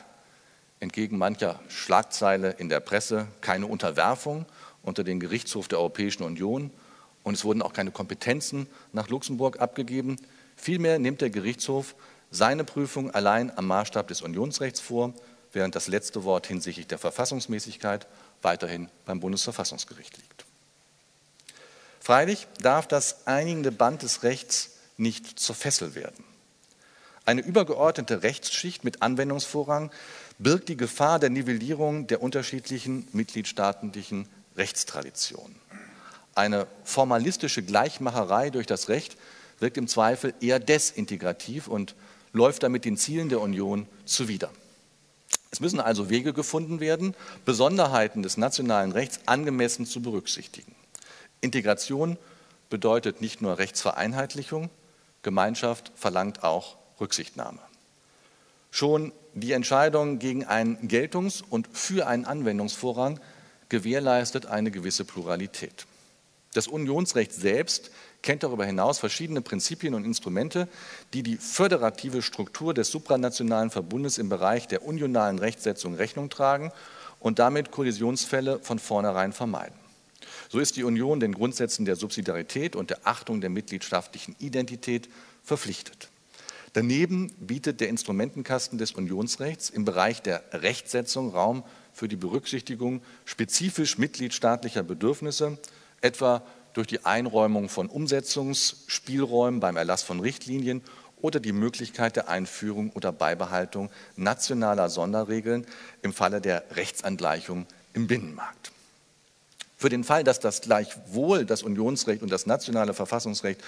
[0.79, 4.47] entgegen mancher Schlagzeile in der Presse keine Unterwerfung
[4.83, 6.71] unter den Gerichtshof der Europäischen Union
[7.25, 10.17] und es wurden auch keine Kompetenzen nach Luxemburg abgegeben.
[10.61, 11.95] Vielmehr nimmt der Gerichtshof
[12.31, 15.15] seine Prüfung allein am Maßstab des Unionsrechts vor,
[15.53, 18.07] während das letzte Wort hinsichtlich der Verfassungsmäßigkeit
[18.43, 20.45] weiterhin beim Bundesverfassungsgericht liegt.
[21.99, 26.25] Freilich darf das einigende Band des Rechts nicht zur Fessel werden.
[27.25, 29.91] Eine übergeordnete Rechtsschicht mit Anwendungsvorrang
[30.39, 35.57] birgt die Gefahr der Nivellierung der unterschiedlichen mitgliedstaatlichen Rechtstraditionen.
[36.35, 39.17] Eine formalistische Gleichmacherei durch das Recht
[39.61, 41.95] wirkt im Zweifel eher desintegrativ und
[42.33, 44.51] läuft damit den Zielen der Union zuwider.
[45.51, 50.75] Es müssen also Wege gefunden werden, Besonderheiten des nationalen Rechts angemessen zu berücksichtigen.
[51.41, 52.19] Integration
[52.69, 54.71] bedeutet nicht nur Rechtsvereinheitlichung,
[55.23, 57.59] Gemeinschaft verlangt auch Rücksichtnahme.
[58.71, 63.21] Schon die Entscheidung gegen einen Geltungs- und für einen Anwendungsvorrang
[63.69, 65.87] gewährleistet eine gewisse Pluralität.
[66.55, 67.91] Das Unionsrecht selbst
[68.23, 70.69] kennt darüber hinaus verschiedene Prinzipien und Instrumente,
[71.13, 76.73] die die föderative Struktur des supranationalen Verbundes im Bereich der unionalen Rechtsetzung Rechnung tragen
[77.19, 79.79] und damit Kollisionsfälle von vornherein vermeiden.
[80.49, 85.09] So ist die Union den Grundsätzen der Subsidiarität und der Achtung der mitgliedschaftlichen Identität
[85.43, 86.09] verpflichtet.
[86.73, 93.99] Daneben bietet der Instrumentenkasten des Unionsrechts im Bereich der Rechtsetzung Raum für die Berücksichtigung spezifisch
[93.99, 95.59] mitgliedstaatlicher Bedürfnisse,
[96.01, 96.43] etwa
[96.75, 100.83] durch die Einräumung von Umsetzungsspielräumen beim Erlass von Richtlinien
[101.23, 105.67] oder die Möglichkeit der Einführung oder Beibehaltung nationaler Sonderregeln
[106.03, 108.73] im Falle der Rechtsangleichung im Binnenmarkt.
[109.77, 113.63] Für den Fall, dass das gleichwohl das Unionsrecht und das nationale Verfassungsrecht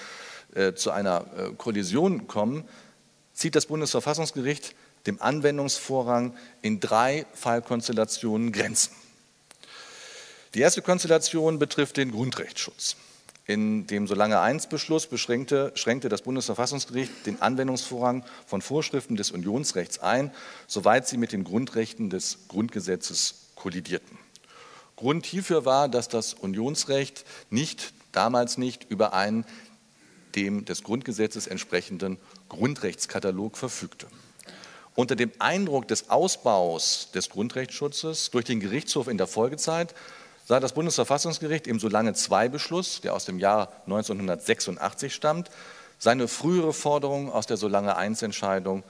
[0.54, 2.64] äh, zu einer äh, Kollision kommen,
[3.32, 4.74] zieht das Bundesverfassungsgericht
[5.06, 8.92] dem Anwendungsvorrang in drei Fallkonstellationen Grenzen.
[10.54, 12.96] Die erste Konstellation betrifft den Grundrechtsschutz.
[13.46, 20.00] In dem Solange 1 Beschluss beschränkte, schränkte das Bundesverfassungsgericht den Anwendungsvorrang von Vorschriften des Unionsrechts
[20.00, 20.30] ein,
[20.66, 24.18] soweit sie mit den Grundrechten des Grundgesetzes kollidierten.
[24.96, 29.46] Grund hierfür war, dass das Unionsrecht nicht, damals nicht über einen
[30.34, 32.18] dem des Grundgesetzes entsprechenden
[32.50, 34.06] Grundrechtskatalog verfügte.
[34.94, 39.94] Unter dem Eindruck des Ausbaus des Grundrechtsschutzes durch den Gerichtshof in der Folgezeit
[40.52, 45.50] sah das Bundesverfassungsgericht im Solange-II-Beschluss, der aus dem Jahr 1986 stammt,
[45.98, 48.82] seine frühere Forderung aus der Solange-I-Entscheidung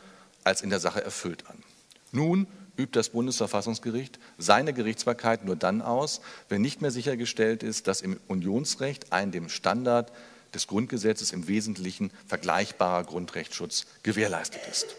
[0.42, 1.62] als in der Sache erfüllt an.
[2.11, 8.01] Nun übt das Bundesverfassungsgericht seine Gerichtsbarkeit nur dann aus, wenn nicht mehr sichergestellt ist, dass
[8.01, 10.11] im Unionsrecht ein dem Standard
[10.53, 14.96] des Grundgesetzes im Wesentlichen vergleichbarer Grundrechtsschutz gewährleistet ist.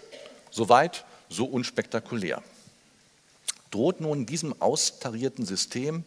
[0.50, 2.42] Soweit, so unspektakulär.
[3.70, 6.06] Droht nun diesem austarierten System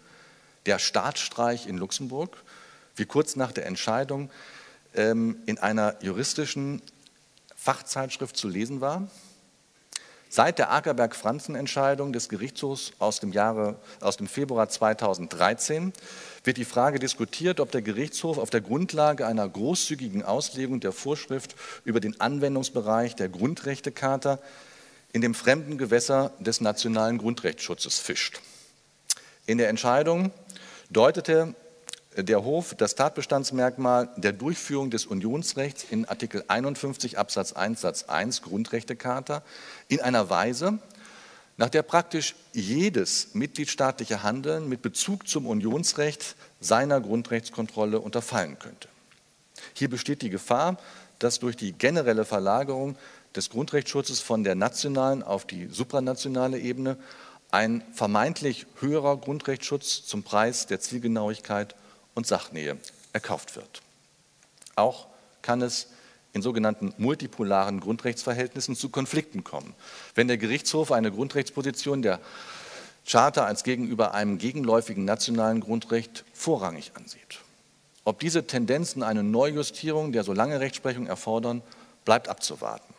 [0.66, 2.36] der Staatsstreich in Luxemburg,
[2.96, 4.30] wie kurz nach der Entscheidung
[4.94, 6.82] ähm, in einer juristischen
[7.54, 9.08] Fachzeitschrift zu lesen war.
[10.28, 15.92] Seit der Ackerberg-Franzen-Entscheidung des Gerichtshofs aus dem, Jahre, aus dem Februar 2013
[16.42, 21.54] wird die Frage diskutiert, ob der Gerichtshof auf der Grundlage einer großzügigen Auslegung der Vorschrift
[21.84, 24.40] über den Anwendungsbereich der Grundrechtecharta
[25.12, 28.40] in dem fremden Gewässer des nationalen Grundrechtsschutzes fischt.
[29.46, 30.32] In der Entscheidung
[30.90, 31.54] deutete
[32.16, 38.42] der Hof das Tatbestandsmerkmal der Durchführung des Unionsrechts in Artikel 51 Absatz 1 Satz 1
[38.42, 39.42] Grundrechtecharta
[39.86, 40.80] in einer Weise,
[41.58, 48.88] nach der praktisch jedes mitgliedstaatliche Handeln mit Bezug zum Unionsrecht seiner Grundrechtskontrolle unterfallen könnte.
[49.74, 50.76] Hier besteht die Gefahr,
[51.20, 52.96] dass durch die generelle Verlagerung
[53.36, 56.96] des Grundrechtsschutzes von der nationalen auf die supranationale Ebene
[57.56, 61.74] ein vermeintlich höherer Grundrechtsschutz zum Preis der Zielgenauigkeit
[62.14, 62.76] und Sachnähe
[63.14, 63.80] erkauft wird.
[64.74, 65.06] Auch
[65.40, 65.86] kann es
[66.34, 69.72] in sogenannten multipolaren Grundrechtsverhältnissen zu Konflikten kommen.
[70.14, 72.20] Wenn der Gerichtshof eine Grundrechtsposition der
[73.08, 77.40] Charta als gegenüber einem gegenläufigen nationalen Grundrecht vorrangig ansieht.
[78.04, 81.62] Ob diese Tendenzen eine Neujustierung der so lange Rechtsprechung erfordern,
[82.04, 82.92] bleibt abzuwarten.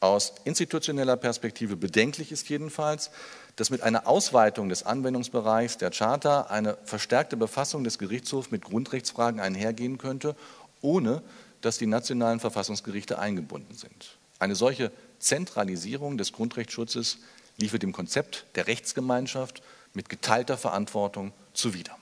[0.00, 3.10] Aus institutioneller Perspektive bedenklich ist jedenfalls,
[3.56, 9.40] dass mit einer Ausweitung des Anwendungsbereichs der Charta eine verstärkte Befassung des Gerichtshofs mit Grundrechtsfragen
[9.40, 10.36] einhergehen könnte,
[10.80, 11.22] ohne
[11.60, 14.18] dass die nationalen Verfassungsgerichte eingebunden sind.
[14.38, 17.18] Eine solche Zentralisierung des Grundrechtsschutzes
[17.58, 19.62] liefe dem Konzept der Rechtsgemeinschaft
[19.94, 21.96] mit geteilter Verantwortung zuwider.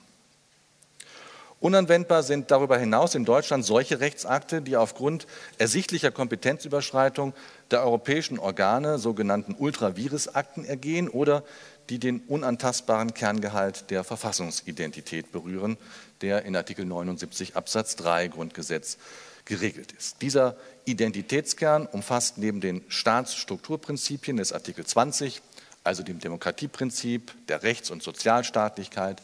[1.61, 5.27] Unanwendbar sind darüber hinaus in Deutschland solche Rechtsakte, die aufgrund
[5.59, 7.33] ersichtlicher Kompetenzüberschreitung
[7.69, 11.43] der europäischen Organe, sogenannten Ultravirus-Akten, ergehen oder
[11.89, 15.77] die den unantastbaren Kerngehalt der Verfassungsidentität berühren,
[16.21, 18.97] der in Artikel 79 Absatz 3 Grundgesetz
[19.45, 20.23] geregelt ist.
[20.23, 25.43] Dieser Identitätskern umfasst neben den Staatsstrukturprinzipien des Artikel 20,
[25.83, 29.21] also dem Demokratieprinzip, der Rechts- und Sozialstaatlichkeit,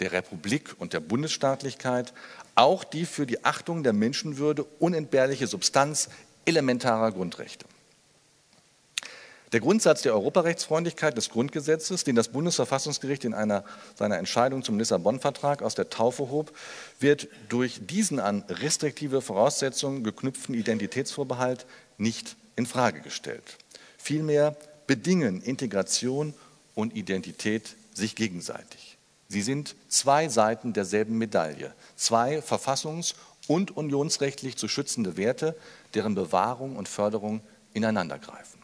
[0.00, 2.12] der Republik und der Bundesstaatlichkeit
[2.54, 6.08] auch die für die Achtung der Menschenwürde unentbehrliche Substanz
[6.44, 7.66] elementarer Grundrechte.
[9.52, 13.64] Der Grundsatz der Europarechtsfreundlichkeit des Grundgesetzes, den das Bundesverfassungsgericht in einer,
[13.96, 16.56] seiner Entscheidung zum Lissabon-Vertrag aus der Taufe hob,
[17.00, 21.66] wird durch diesen an restriktive Voraussetzungen geknüpften Identitätsvorbehalt
[21.98, 23.58] nicht in Frage gestellt.
[23.98, 26.32] Vielmehr bedingen Integration
[26.76, 28.89] und Identität sich gegenseitig.
[29.30, 33.14] Sie sind zwei Seiten derselben Medaille, zwei verfassungs-
[33.46, 35.54] und unionsrechtlich zu schützende Werte,
[35.94, 37.40] deren Bewahrung und Förderung
[37.72, 38.60] ineinandergreifen.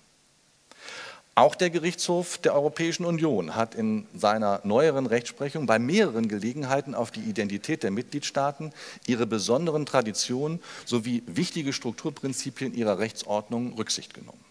[1.37, 7.13] Auch der Gerichtshof der Europäischen Union hat in seiner neueren Rechtsprechung bei mehreren Gelegenheiten auf
[7.13, 8.73] die Identität der Mitgliedstaaten,
[9.07, 14.45] ihre besonderen Traditionen sowie wichtige Strukturprinzipien ihrer Rechtsordnung Rücksicht genommen.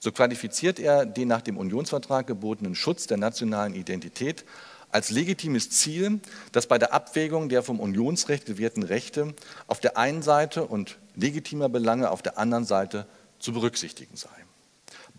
[0.00, 4.44] So qualifiziert er den nach dem Unionsvertrag gebotenen Schutz der nationalen Identität
[4.90, 6.20] als legitimes Ziel,
[6.52, 9.34] das bei der Abwägung der vom Unionsrecht gewährten Rechte
[9.66, 13.06] auf der einen Seite und legitimer Belange auf der anderen Seite
[13.38, 14.30] zu berücksichtigen sei.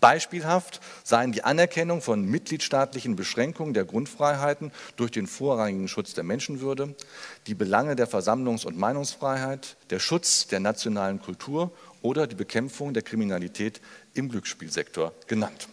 [0.00, 6.94] Beispielhaft seien die Anerkennung von mitgliedstaatlichen Beschränkungen der Grundfreiheiten durch den vorrangigen Schutz der Menschenwürde,
[7.46, 13.02] die Belange der Versammlungs- und Meinungsfreiheit, der Schutz der nationalen Kultur oder die Bekämpfung der
[13.02, 13.80] Kriminalität
[14.14, 15.68] im Glücksspielsektor genannt.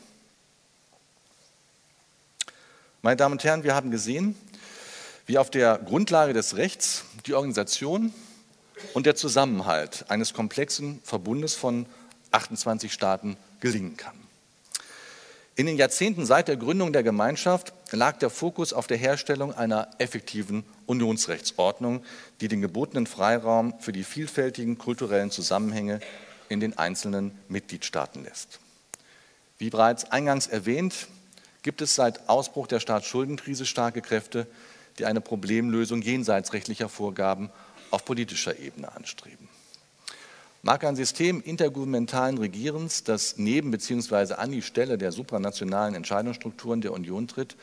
[3.06, 4.36] Meine Damen und Herren, wir haben gesehen,
[5.28, 8.12] wie auf der Grundlage des Rechts die Organisation
[8.96, 11.86] und der Zusammenhalt eines komplexen Verbundes von
[12.32, 14.16] 28 Staaten gelingen kann.
[15.56, 19.88] In den Jahrzehnten seit der Gründung der Gemeinschaft lag der Fokus auf der Herstellung einer
[20.00, 22.04] effektiven Unionsrechtsordnung,
[22.42, 26.00] die den gebotenen Freiraum für die vielfältigen kulturellen Zusammenhänge
[26.50, 28.60] in den einzelnen Mitgliedstaaten lässt.
[29.60, 31.08] Wie bereits eingangs erwähnt,
[31.66, 34.46] gibt es seit Ausbruch der Staatsschuldenkrise starke Kräfte,
[35.00, 37.50] die eine Problemlösung jenseits rechtlicher Vorgaben
[37.90, 39.50] auf politischer Ebene anstreben.
[40.62, 44.36] Mag ein System intergouvernementalen Regierens, das neben bzw.
[44.36, 47.56] an die Stelle der supranationalen Entscheidungsstrukturen der Union tritt,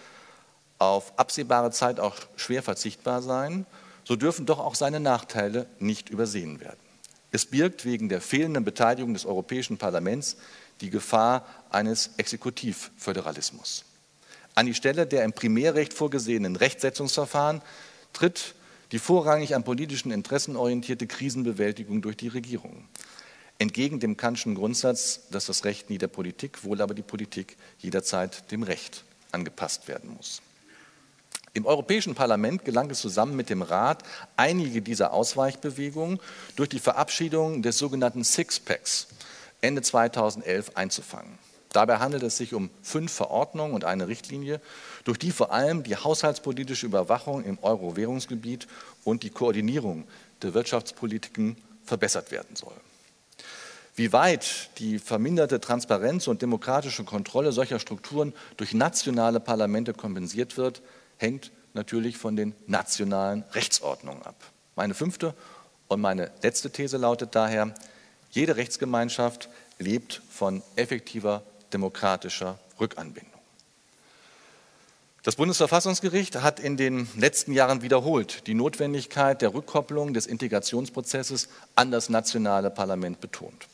[0.81, 3.67] auf absehbare Zeit auch schwer verzichtbar sein,
[4.03, 6.81] so dürfen doch auch seine Nachteile nicht übersehen werden.
[7.31, 10.37] Es birgt wegen der fehlenden Beteiligung des Europäischen Parlaments
[10.81, 13.85] die Gefahr eines Exekutivföderalismus.
[14.55, 17.63] An die Stelle der im Primärrecht vorgesehenen Rechtsetzungsverfahren
[18.13, 18.55] tritt
[18.92, 22.85] die vorrangig an politischen Interessen orientierte Krisenbewältigung durch die Regierung.
[23.59, 28.50] Entgegen dem Kantschen Grundsatz, dass das Recht nie der Politik, wohl aber die Politik jederzeit
[28.50, 30.42] dem Recht angepasst werden muss.
[31.55, 34.03] Im Europäischen Parlament gelang es zusammen mit dem Rat,
[34.37, 36.19] einige dieser Ausweichbewegungen
[36.57, 39.09] durch die Verabschiedung des sogenannten Sixpacks
[39.61, 41.38] Ende 2011 einzufangen.
[41.73, 44.60] Dabei handelt es sich um fünf Verordnungen und eine Richtlinie,
[45.04, 48.68] durch die vor allem die haushaltspolitische Überwachung im Euro-Währungsgebiet
[49.04, 50.04] und die Koordinierung
[50.42, 52.75] der Wirtschaftspolitiken verbessert werden soll.
[53.94, 60.81] Wie weit die verminderte Transparenz und demokratische Kontrolle solcher Strukturen durch nationale Parlamente kompensiert wird,
[61.18, 64.37] hängt natürlich von den nationalen Rechtsordnungen ab.
[64.77, 65.35] Meine fünfte
[65.88, 67.75] und meine letzte These lautet daher,
[68.31, 71.42] jede Rechtsgemeinschaft lebt von effektiver
[71.73, 73.33] demokratischer Rückanbindung.
[75.23, 81.92] Das Bundesverfassungsgericht hat in den letzten Jahren wiederholt die Notwendigkeit der Rückkopplung des Integrationsprozesses an
[81.92, 83.68] das nationale Parlament betont.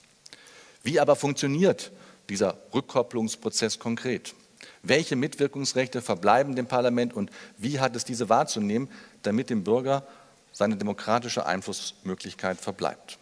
[0.83, 1.91] Wie aber funktioniert
[2.29, 4.35] dieser Rückkopplungsprozess konkret?
[4.83, 8.91] Welche Mitwirkungsrechte verbleiben dem Parlament und wie hat es diese wahrzunehmen,
[9.23, 10.07] damit dem Bürger
[10.53, 13.19] seine demokratische Einflussmöglichkeit verbleibt?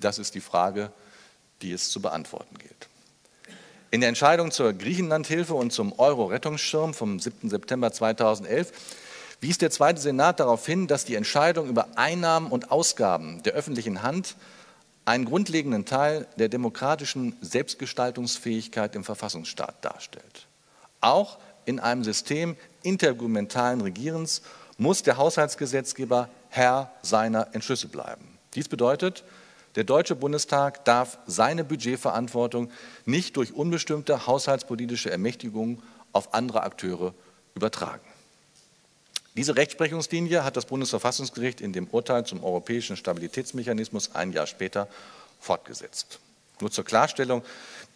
[0.00, 0.92] Das ist die Frage,
[1.62, 2.88] die es zu beantworten gilt.
[3.96, 7.48] In der Entscheidung zur Griechenlandhilfe und zum Euro-Rettungsschirm vom 7.
[7.48, 8.70] September 2011
[9.40, 14.02] wies der Zweite Senat darauf hin, dass die Entscheidung über Einnahmen und Ausgaben der öffentlichen
[14.02, 14.36] Hand
[15.06, 20.46] einen grundlegenden Teil der demokratischen Selbstgestaltungsfähigkeit im Verfassungsstaat darstellt.
[21.00, 24.42] Auch in einem System intergouvernementalen Regierens
[24.76, 28.36] muss der Haushaltsgesetzgeber Herr seiner Entschlüsse bleiben.
[28.54, 29.24] Dies bedeutet,
[29.76, 32.70] der Deutsche Bundestag darf seine Budgetverantwortung
[33.04, 37.14] nicht durch unbestimmte haushaltspolitische Ermächtigungen auf andere Akteure
[37.54, 38.04] übertragen.
[39.36, 44.88] Diese Rechtsprechungslinie hat das Bundesverfassungsgericht in dem Urteil zum europäischen Stabilitätsmechanismus ein Jahr später
[45.40, 46.20] fortgesetzt.
[46.60, 47.42] Nur zur Klarstellung,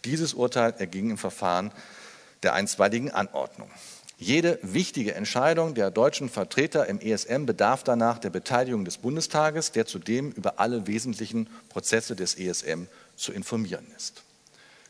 [0.05, 1.73] dieses Urteil erging im Verfahren
[2.43, 3.71] der einstweiligen Anordnung.
[4.23, 9.87] Jede wichtige Entscheidung der deutschen Vertreter im ESM bedarf danach der Beteiligung des Bundestages, der
[9.87, 12.85] zudem über alle wesentlichen Prozesse des ESM
[13.17, 14.23] zu informieren ist.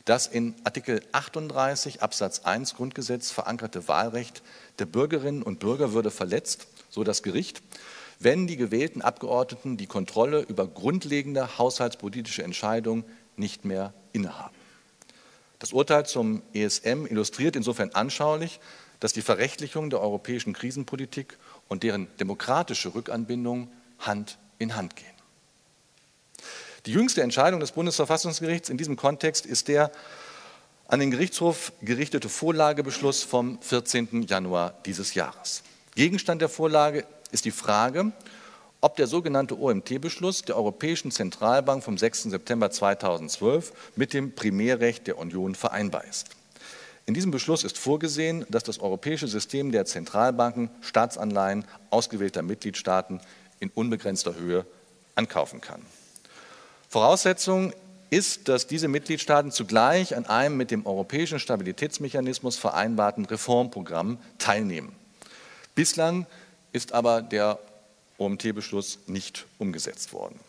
[0.03, 4.43] Das in Artikel 38 Absatz 1 Grundgesetz verankerte Wahlrecht
[4.79, 7.61] der Bürgerinnen und Bürger würde verletzt, so das Gericht,
[8.19, 13.05] wenn die gewählten Abgeordneten die Kontrolle über grundlegende haushaltspolitische Entscheidungen
[13.37, 14.55] nicht mehr innehaben.
[15.59, 18.59] Das Urteil zum ESM illustriert insofern anschaulich,
[19.01, 21.37] dass die Verrechtlichung der europäischen Krisenpolitik
[21.67, 25.07] und deren demokratische Rückanbindung Hand in Hand gehen.
[26.85, 29.91] Die jüngste Entscheidung des Bundesverfassungsgerichts in diesem Kontext ist der
[30.87, 34.23] an den Gerichtshof gerichtete Vorlagebeschluss vom 14.
[34.23, 35.63] Januar dieses Jahres.
[35.95, 38.11] Gegenstand der Vorlage ist die Frage,
[38.81, 42.23] ob der sogenannte OMT-Beschluss der Europäischen Zentralbank vom 6.
[42.23, 46.29] September 2012 mit dem Primärrecht der Union vereinbar ist.
[47.05, 53.19] In diesem Beschluss ist vorgesehen, dass das europäische System der Zentralbanken Staatsanleihen ausgewählter Mitgliedstaaten
[53.59, 54.65] in unbegrenzter Höhe
[55.15, 55.81] ankaufen kann.
[56.89, 57.73] Voraussetzung
[58.09, 64.93] ist, dass diese Mitgliedstaaten zugleich an einem mit dem europäischen Stabilitätsmechanismus vereinbarten Reformprogramm teilnehmen.
[65.75, 66.27] Bislang
[66.73, 67.59] ist aber der
[68.17, 70.39] OMT-Beschluss nicht umgesetzt worden.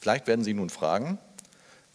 [0.00, 1.18] Vielleicht werden Sie nun fragen,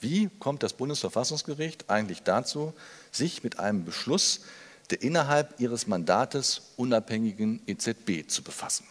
[0.01, 2.73] wie kommt das Bundesverfassungsgericht eigentlich dazu,
[3.11, 4.41] sich mit einem Beschluss
[4.89, 8.85] der innerhalb ihres Mandates unabhängigen EZB zu befassen?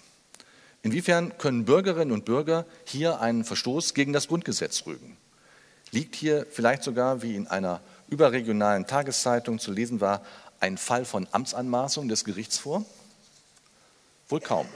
[0.83, 5.17] Inwiefern können Bürgerinnen und Bürger hier einen Verstoß gegen das Grundgesetz rügen?
[5.91, 10.25] Liegt hier vielleicht sogar, wie in einer überregionalen Tageszeitung zu lesen war,
[10.61, 12.85] ein Fall von Amtsanmaßung des Gerichts vor?
[14.29, 14.67] Wohl kaum.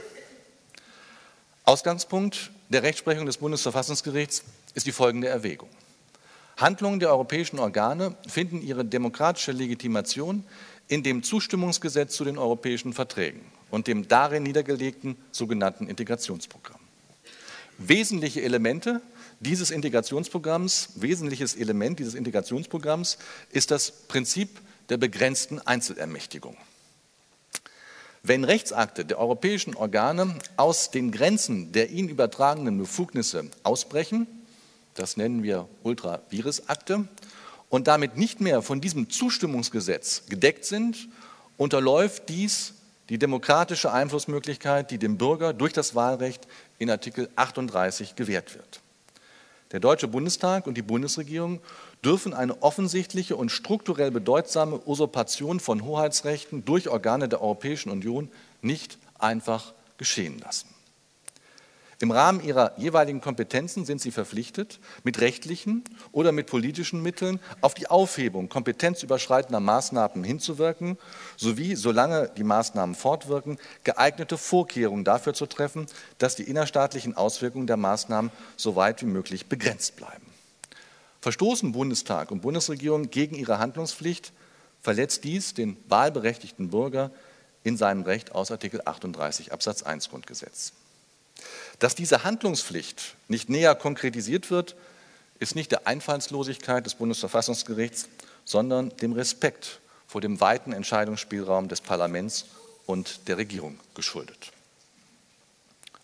[1.64, 4.42] Ausgangspunkt der Rechtsprechung des Bundesverfassungsgerichts
[4.74, 5.68] ist die folgende Erwägung.
[6.62, 10.44] Handlungen der europäischen Organe finden ihre demokratische Legitimation
[10.88, 13.40] in dem Zustimmungsgesetz zu den europäischen Verträgen
[13.70, 16.80] und dem darin niedergelegten sogenannten Integrationsprogramm.
[17.78, 19.02] Wesentliche Elemente
[19.40, 23.18] dieses Integrationsprogramms, wesentliches Element dieses Integrationsprogramms
[23.50, 26.56] ist das Prinzip der begrenzten Einzelermächtigung.
[28.22, 34.28] Wenn Rechtsakte der europäischen Organe aus den Grenzen der ihnen übertragenen Befugnisse ausbrechen,
[34.94, 37.08] das nennen wir Ultravirus-Akte,
[37.68, 41.08] und damit nicht mehr von diesem Zustimmungsgesetz gedeckt sind,
[41.56, 42.74] unterläuft dies
[43.08, 46.46] die demokratische Einflussmöglichkeit, die dem Bürger durch das Wahlrecht
[46.78, 48.80] in Artikel 38 gewährt wird.
[49.72, 51.60] Der Deutsche Bundestag und die Bundesregierung
[52.04, 58.30] dürfen eine offensichtliche und strukturell bedeutsame Usurpation von Hoheitsrechten durch Organe der Europäischen Union
[58.60, 60.68] nicht einfach geschehen lassen.
[62.02, 67.74] Im Rahmen ihrer jeweiligen Kompetenzen sind sie verpflichtet, mit rechtlichen oder mit politischen Mitteln auf
[67.74, 70.98] die Aufhebung kompetenzüberschreitender Maßnahmen hinzuwirken,
[71.36, 75.86] sowie, solange die Maßnahmen fortwirken, geeignete Vorkehrungen dafür zu treffen,
[76.18, 80.26] dass die innerstaatlichen Auswirkungen der Maßnahmen so weit wie möglich begrenzt bleiben.
[81.20, 84.32] Verstoßen Bundestag und Bundesregierung gegen ihre Handlungspflicht,
[84.80, 87.12] verletzt dies den wahlberechtigten Bürger
[87.62, 90.72] in seinem Recht aus Artikel 38 Absatz 1 Grundgesetz.
[91.82, 94.76] Dass diese Handlungspflicht nicht näher konkretisiert wird,
[95.40, 98.08] ist nicht der Einfallslosigkeit des Bundesverfassungsgerichts,
[98.44, 102.44] sondern dem Respekt vor dem weiten Entscheidungsspielraum des Parlaments
[102.86, 104.52] und der Regierung geschuldet.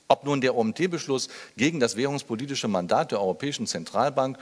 [0.08, 4.36] Ob nun der OMT-Beschluss gegen das währungspolitische Mandat der Europäischen Zentralbank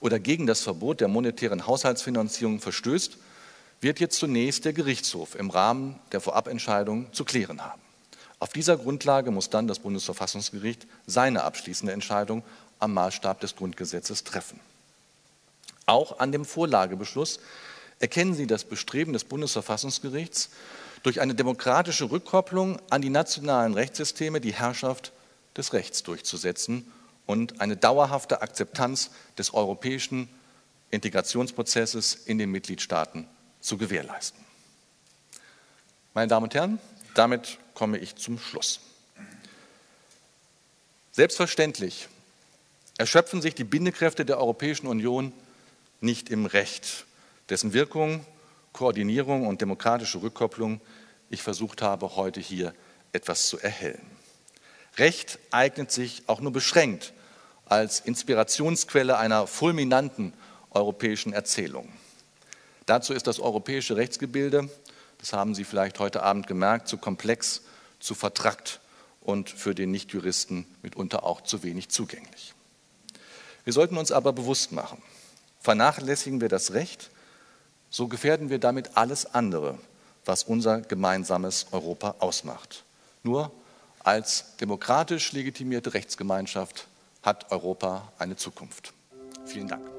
[0.00, 3.16] oder gegen das Verbot der monetären Haushaltsfinanzierung verstößt,
[3.80, 7.80] wird jetzt zunächst der Gerichtshof im Rahmen der Vorabentscheidung zu klären haben.
[8.42, 12.42] Auf dieser Grundlage muss dann das Bundesverfassungsgericht seine abschließende Entscheidung
[12.80, 14.58] am Maßstab des Grundgesetzes treffen.
[15.86, 17.38] Auch an dem Vorlagebeschluss
[18.00, 20.50] erkennen Sie das Bestreben des Bundesverfassungsgerichts,
[21.04, 25.12] durch eine demokratische Rückkopplung an die nationalen Rechtssysteme die Herrschaft
[25.56, 26.90] des Rechts durchzusetzen
[27.26, 30.28] und eine dauerhafte Akzeptanz des europäischen
[30.90, 33.28] Integrationsprozesses in den Mitgliedstaaten
[33.60, 34.44] zu gewährleisten.
[36.12, 36.80] Meine Damen und Herren,
[37.14, 38.78] damit komme ich zum Schluss.
[41.10, 42.06] Selbstverständlich
[42.96, 45.32] erschöpfen sich die Bindekräfte der Europäischen Union
[46.00, 47.06] nicht im Recht,
[47.48, 48.24] dessen Wirkung,
[48.72, 50.80] Koordinierung und demokratische Rückkopplung
[51.28, 52.72] ich versucht habe, heute hier
[53.12, 54.06] etwas zu erhellen.
[54.96, 57.12] Recht eignet sich auch nur beschränkt
[57.66, 60.34] als Inspirationsquelle einer fulminanten
[60.70, 61.88] europäischen Erzählung.
[62.86, 64.70] Dazu ist das europäische Rechtsgebilde,
[65.18, 67.62] das haben Sie vielleicht heute Abend gemerkt, zu komplex,
[68.02, 68.80] zu vertrackt
[69.20, 72.54] und für den Nichtjuristen mitunter auch zu wenig zugänglich.
[73.64, 75.00] Wir sollten uns aber bewusst machen,
[75.60, 77.10] vernachlässigen wir das Recht,
[77.90, 79.78] so gefährden wir damit alles andere,
[80.24, 82.84] was unser gemeinsames Europa ausmacht.
[83.22, 83.52] Nur
[84.00, 86.88] als demokratisch legitimierte Rechtsgemeinschaft
[87.22, 88.92] hat Europa eine Zukunft.
[89.46, 89.91] Vielen Dank.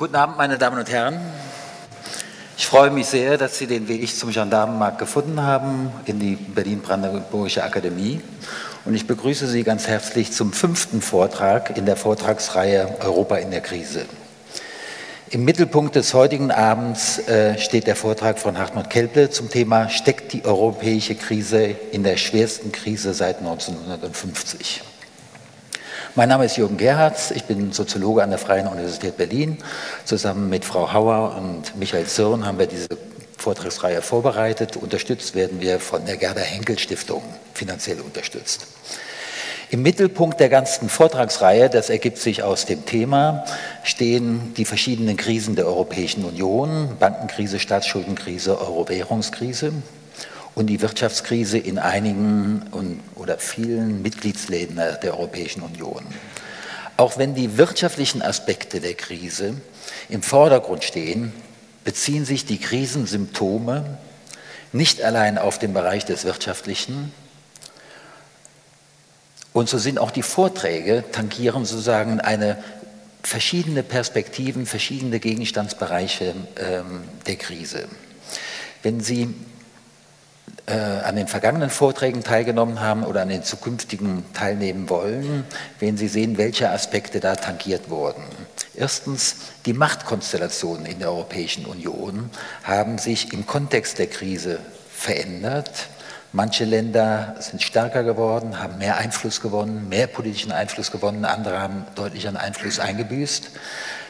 [0.00, 1.20] Guten Abend, meine Damen und Herren.
[2.56, 7.62] Ich freue mich sehr, dass Sie den Weg zum Gendarmenmarkt gefunden haben in die Berlin-Brandenburgische
[7.62, 8.22] Akademie.
[8.86, 13.60] Und ich begrüße Sie ganz herzlich zum fünften Vortrag in der Vortragsreihe Europa in der
[13.60, 14.06] Krise.
[15.28, 20.32] Im Mittelpunkt des heutigen Abends äh, steht der Vortrag von Hartmut Kelple zum Thema Steckt
[20.32, 24.82] die europäische Krise in der schwersten Krise seit 1950?
[26.14, 29.58] Mein Name ist Jürgen Gerhards, ich bin Soziologe an der Freien Universität Berlin.
[30.06, 32.88] Zusammen mit Frau Hauer und Michael Zirn haben wir diese
[33.42, 34.76] Vortragsreihe vorbereitet.
[34.76, 37.22] Unterstützt werden wir von der Gerda Henkel Stiftung,
[37.54, 38.66] finanziell unterstützt.
[39.72, 43.44] Im Mittelpunkt der ganzen Vortragsreihe, das ergibt sich aus dem Thema,
[43.84, 49.72] stehen die verschiedenen Krisen der Europäischen Union, Bankenkrise, Staatsschuldenkrise, Euro-Währungskrise
[50.56, 56.04] und die Wirtschaftskrise in einigen und, oder vielen Mitgliedsläden der Europäischen Union.
[56.96, 59.54] Auch wenn die wirtschaftlichen Aspekte der Krise
[60.08, 61.32] im Vordergrund stehen,
[61.84, 63.98] beziehen sich die Krisensymptome
[64.72, 67.12] nicht allein auf den Bereich des Wirtschaftlichen,
[69.52, 72.62] und so sind auch die Vorträge, tangieren sozusagen eine
[73.22, 77.88] verschiedene Perspektiven, verschiedene Gegenstandsbereiche ähm, der Krise.
[78.82, 79.34] Wenn Sie
[80.66, 85.44] äh, an den vergangenen Vorträgen teilgenommen haben oder an den zukünftigen teilnehmen wollen,
[85.80, 88.22] werden Sie sehen, welche Aspekte da tangiert wurden.
[88.74, 89.36] Erstens,
[89.66, 92.30] die Machtkonstellationen in der Europäischen Union
[92.62, 95.88] haben sich im Kontext der Krise verändert.
[96.32, 101.84] Manche Länder sind stärker geworden, haben mehr Einfluss gewonnen, mehr politischen Einfluss gewonnen, andere haben
[101.96, 103.50] deutlich an Einfluss eingebüßt.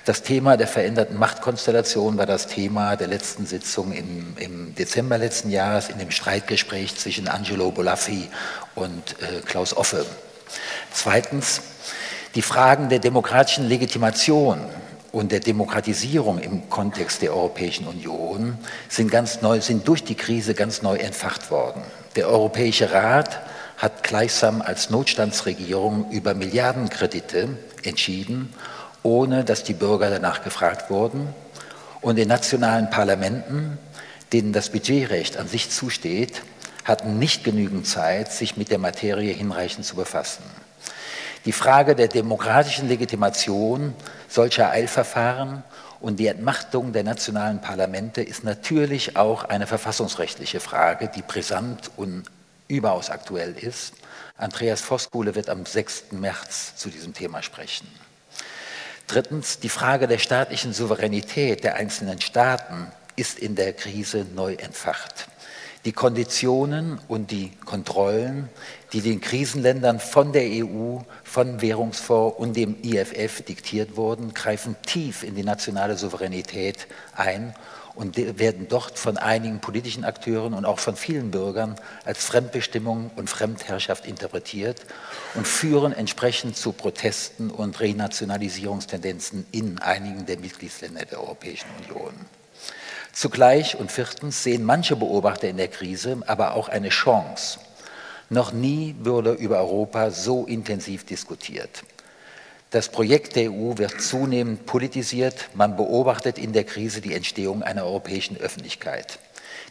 [0.04, 5.50] Das Thema der veränderten Machtkonstellation war das Thema der letzten Sitzung im, im Dezember letzten
[5.50, 8.28] Jahres in dem Streitgespräch zwischen Angelo Bolaffi
[8.74, 10.04] und äh, Klaus Offe.
[10.92, 11.60] Zweitens,
[12.34, 14.60] die Fragen der demokratischen Legitimation
[15.12, 18.58] und der Demokratisierung im Kontext der Europäischen Union
[18.88, 21.82] sind, ganz neu, sind durch die Krise ganz neu entfacht worden.
[22.16, 23.40] Der Europäische Rat
[23.76, 27.48] hat gleichsam als Notstandsregierung über Milliardenkredite
[27.82, 28.54] entschieden
[29.02, 31.32] ohne dass die Bürger danach gefragt wurden.
[32.00, 33.78] Und in nationalen Parlamenten,
[34.32, 36.42] denen das Budgetrecht an sich zusteht,
[36.84, 40.42] hatten nicht genügend Zeit, sich mit der Materie hinreichend zu befassen.
[41.46, 43.94] Die Frage der demokratischen Legitimation
[44.28, 45.62] solcher Eilverfahren
[46.00, 52.24] und die Entmachtung der nationalen Parlamente ist natürlich auch eine verfassungsrechtliche Frage, die brisant und
[52.68, 53.94] überaus aktuell ist.
[54.36, 56.12] Andreas Voskuhle wird am 6.
[56.12, 57.88] März zu diesem Thema sprechen.
[59.06, 62.86] Drittens, die Frage der staatlichen Souveränität der einzelnen Staaten
[63.16, 65.26] ist in der Krise neu entfacht.
[65.84, 68.48] Die Konditionen und die Kontrollen,
[68.92, 75.22] die den Krisenländern von der EU, von Währungsfonds und dem IFF diktiert wurden, greifen tief
[75.22, 77.54] in die nationale Souveränität ein
[77.94, 83.28] und werden dort von einigen politischen Akteuren und auch von vielen Bürgern als Fremdbestimmung und
[83.28, 84.80] Fremdherrschaft interpretiert
[85.34, 92.14] und führen entsprechend zu Protesten und Renationalisierungstendenzen in einigen der Mitgliedsländer der Europäischen Union.
[93.12, 97.58] Zugleich und viertens sehen manche Beobachter in der Krise aber auch eine Chance.
[98.32, 101.82] Noch nie wurde über Europa so intensiv diskutiert.
[102.70, 105.50] Das Projekt der EU wird zunehmend politisiert.
[105.54, 109.18] Man beobachtet in der Krise die Entstehung einer europäischen Öffentlichkeit.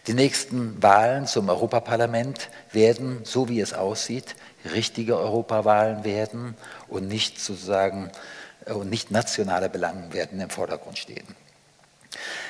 [0.08, 4.36] Die nächsten Wahlen zum Europaparlament werden, so wie es aussieht,
[4.74, 6.56] richtige Europawahlen werden
[6.90, 8.12] und nicht sozusagen
[8.66, 11.26] und nicht nationale Belange werden im Vordergrund stehen.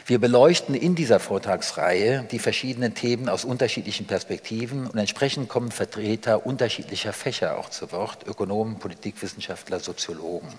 [0.06, 6.46] Wir beleuchten in dieser Vortragsreihe die verschiedenen Themen aus unterschiedlichen Perspektiven und entsprechend kommen Vertreter
[6.46, 10.50] unterschiedlicher Fächer auch zu Wort, Ökonomen, Politikwissenschaftler, Soziologen.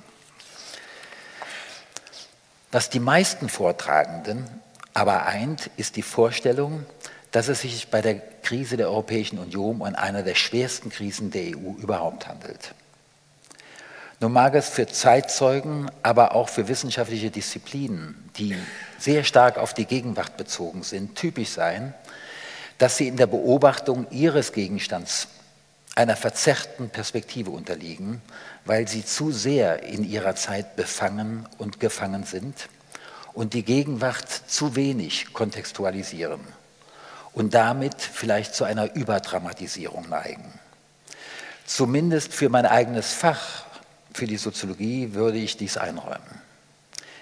[2.73, 4.49] Was die meisten Vortragenden
[4.95, 6.85] aber eint, ist die Vorstellung,
[7.31, 11.57] dass es sich bei der Krise der Europäischen Union um eine der schwersten Krisen der
[11.57, 12.75] EU überhaupt handelt.
[14.23, 18.55] Nun mag es für Zeitzeugen, aber auch für wissenschaftliche Disziplinen, die
[18.99, 21.95] sehr stark auf die Gegenwart bezogen sind, typisch sein,
[22.77, 25.29] dass sie in der Beobachtung ihres Gegenstands
[25.95, 28.21] einer verzerrten Perspektive unterliegen,
[28.67, 32.69] weil sie zu sehr in ihrer Zeit befangen und gefangen sind
[33.33, 36.41] und die Gegenwart zu wenig kontextualisieren
[37.33, 40.53] und damit vielleicht zu einer Überdramatisierung neigen.
[41.65, 43.70] Zumindest für mein eigenes Fach
[44.13, 46.41] für die Soziologie würde ich dies einräumen.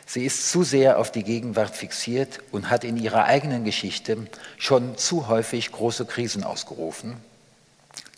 [0.06, 4.26] Sie ist zu sehr auf die Gegenwart fixiert und hat in ihrer eigenen Geschichte
[4.56, 7.16] schon zu häufig große Krisen ausgerufen,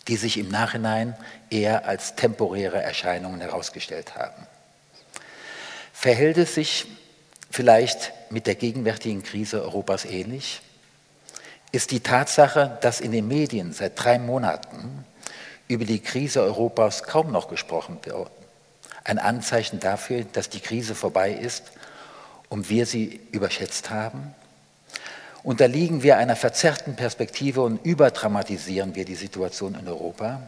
[0.07, 1.17] die sich im Nachhinein
[1.49, 4.47] eher als temporäre Erscheinungen herausgestellt haben.
[5.91, 6.87] Verhält es sich
[7.49, 10.61] vielleicht mit der gegenwärtigen Krise Europas ähnlich?
[11.73, 15.03] Ist die Tatsache, dass in den Medien seit drei Monaten
[15.67, 18.31] über die Krise Europas kaum noch gesprochen wird,
[19.03, 21.71] ein Anzeichen dafür, dass die Krise vorbei ist
[22.49, 24.33] und wir sie überschätzt haben?
[25.43, 30.41] Unterliegen wir einer verzerrten Perspektive und überdramatisieren wir die Situation in Europa?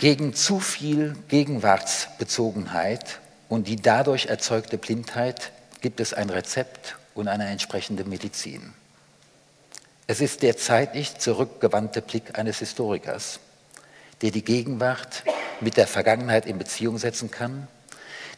[0.00, 5.52] Gegen zu viel Gegenwartsbezogenheit und die dadurch erzeugte Blindheit
[5.82, 8.72] gibt es ein Rezept und eine entsprechende Medizin.
[10.06, 13.40] Es ist der zeitlich zurückgewandte Blick eines Historikers,
[14.24, 15.22] der die Gegenwart
[15.60, 17.68] mit der Vergangenheit in Beziehung setzen kann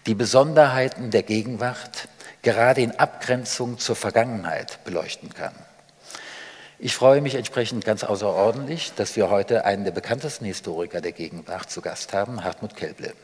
[0.07, 2.09] die Besonderheiten der Gegenwart
[2.43, 5.55] gerade in Abgrenzung zur Vergangenheit beleuchten kann.
[6.78, 11.70] Ich freue mich entsprechend ganz außerordentlich, dass wir heute einen der bekanntesten Historiker der Gegenwart
[11.70, 13.14] zu Gast haben, Hartmut Kelble.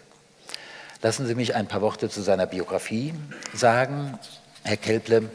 [1.02, 3.12] Lassen Sie mich ein paar Worte zu seiner Biografie
[3.52, 4.18] sagen.
[4.62, 5.30] Herr Kelble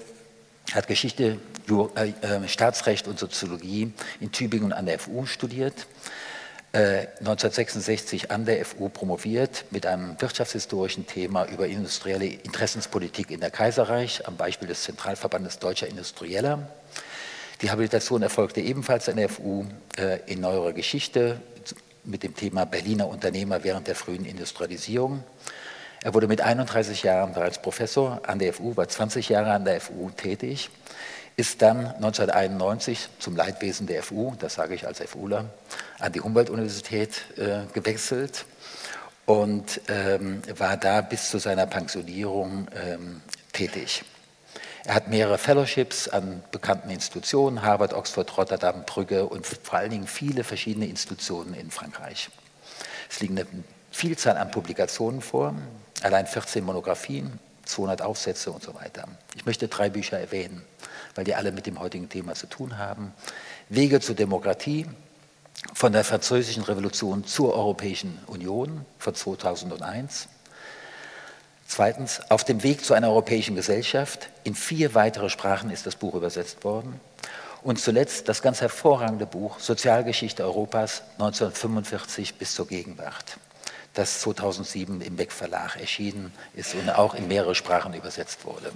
[0.73, 5.88] hat Geschichte, äh, äh, Staatsrecht und Soziologie in Tübingen an der FU studiert
[6.78, 13.49] 1966 äh, an der FU promoviert mit einem wirtschaftshistorischen Thema über industrielle Interessenspolitik in der
[13.49, 16.69] Kaiserreich am Beispiel des Zentralverbandes Deutscher Industrieller.
[17.61, 19.65] Die Habilitation erfolgte ebenfalls an der FU
[19.97, 21.41] äh, in neuerer Geschichte
[22.03, 25.23] mit dem Thema Berliner Unternehmer während der frühen Industrialisierung.
[26.03, 29.82] Er wurde mit 31 Jahren bereits Professor an der FU, war 20 Jahre an der
[29.82, 30.69] FU tätig
[31.38, 35.45] ist dann 1991 zum Leidwesen der FU, das sage ich als FUler,
[35.99, 38.45] an die Humboldt-Universität äh, gewechselt
[39.27, 43.21] und ähm, war da bis zu seiner Pensionierung ähm,
[43.53, 44.03] tätig.
[44.83, 50.07] Er hat mehrere Fellowships an bekannten Institutionen, Harvard, Oxford, Rotterdam, Brügge und vor allen Dingen
[50.07, 52.29] viele verschiedene Institutionen in Frankreich.
[53.11, 53.47] Es liegen eine
[53.91, 55.53] Vielzahl an Publikationen vor,
[56.01, 59.07] allein 14 Monographien, 200 Aufsätze und so weiter.
[59.35, 60.63] Ich möchte drei Bücher erwähnen
[61.18, 63.11] weil die alle mit dem heutigen Thema zu tun haben.
[63.70, 64.86] Wege zur Demokratie
[65.74, 70.28] von der Französischen Revolution zur Europäischen Union von 2001.
[71.68, 74.30] Zweitens, auf dem Weg zu einer europäischen Gesellschaft.
[74.43, 77.01] In vier weitere Sprachen ist das Buch übersetzt worden.
[77.63, 83.38] Und zuletzt das ganz hervorragende Buch Sozialgeschichte Europas 1945 bis zur Gegenwart,
[83.95, 88.72] das 2007 im Beck Verlag erschienen ist und auch in mehrere Sprachen übersetzt wurde.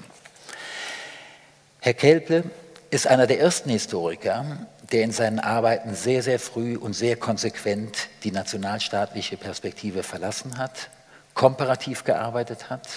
[1.84, 2.44] Herr Kelple
[2.92, 8.08] ist einer der ersten Historiker, der in seinen Arbeiten sehr, sehr früh und sehr konsequent
[8.24, 10.92] die nationalstaatliche Perspektive verlassen hat,
[11.34, 12.88] komparativ gearbeitet hat,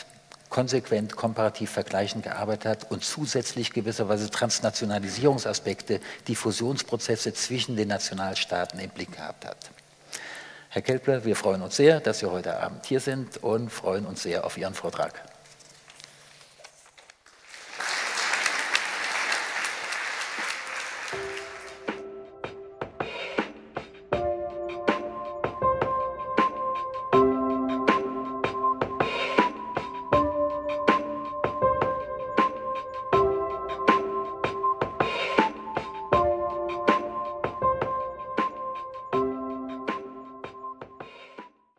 [0.51, 8.91] konsequent komparativ vergleichend gearbeitet hat und zusätzlich gewisserweise Transnationalisierungsaspekte, die Fusionsprozesse zwischen den Nationalstaaten im
[8.91, 9.57] Blick gehabt hat.
[10.69, 14.25] Herr Kelple, wir freuen uns sehr, dass Sie heute Abend hier sind und freuen uns
[14.25, 15.34] sehr auf Ihren Vortrag.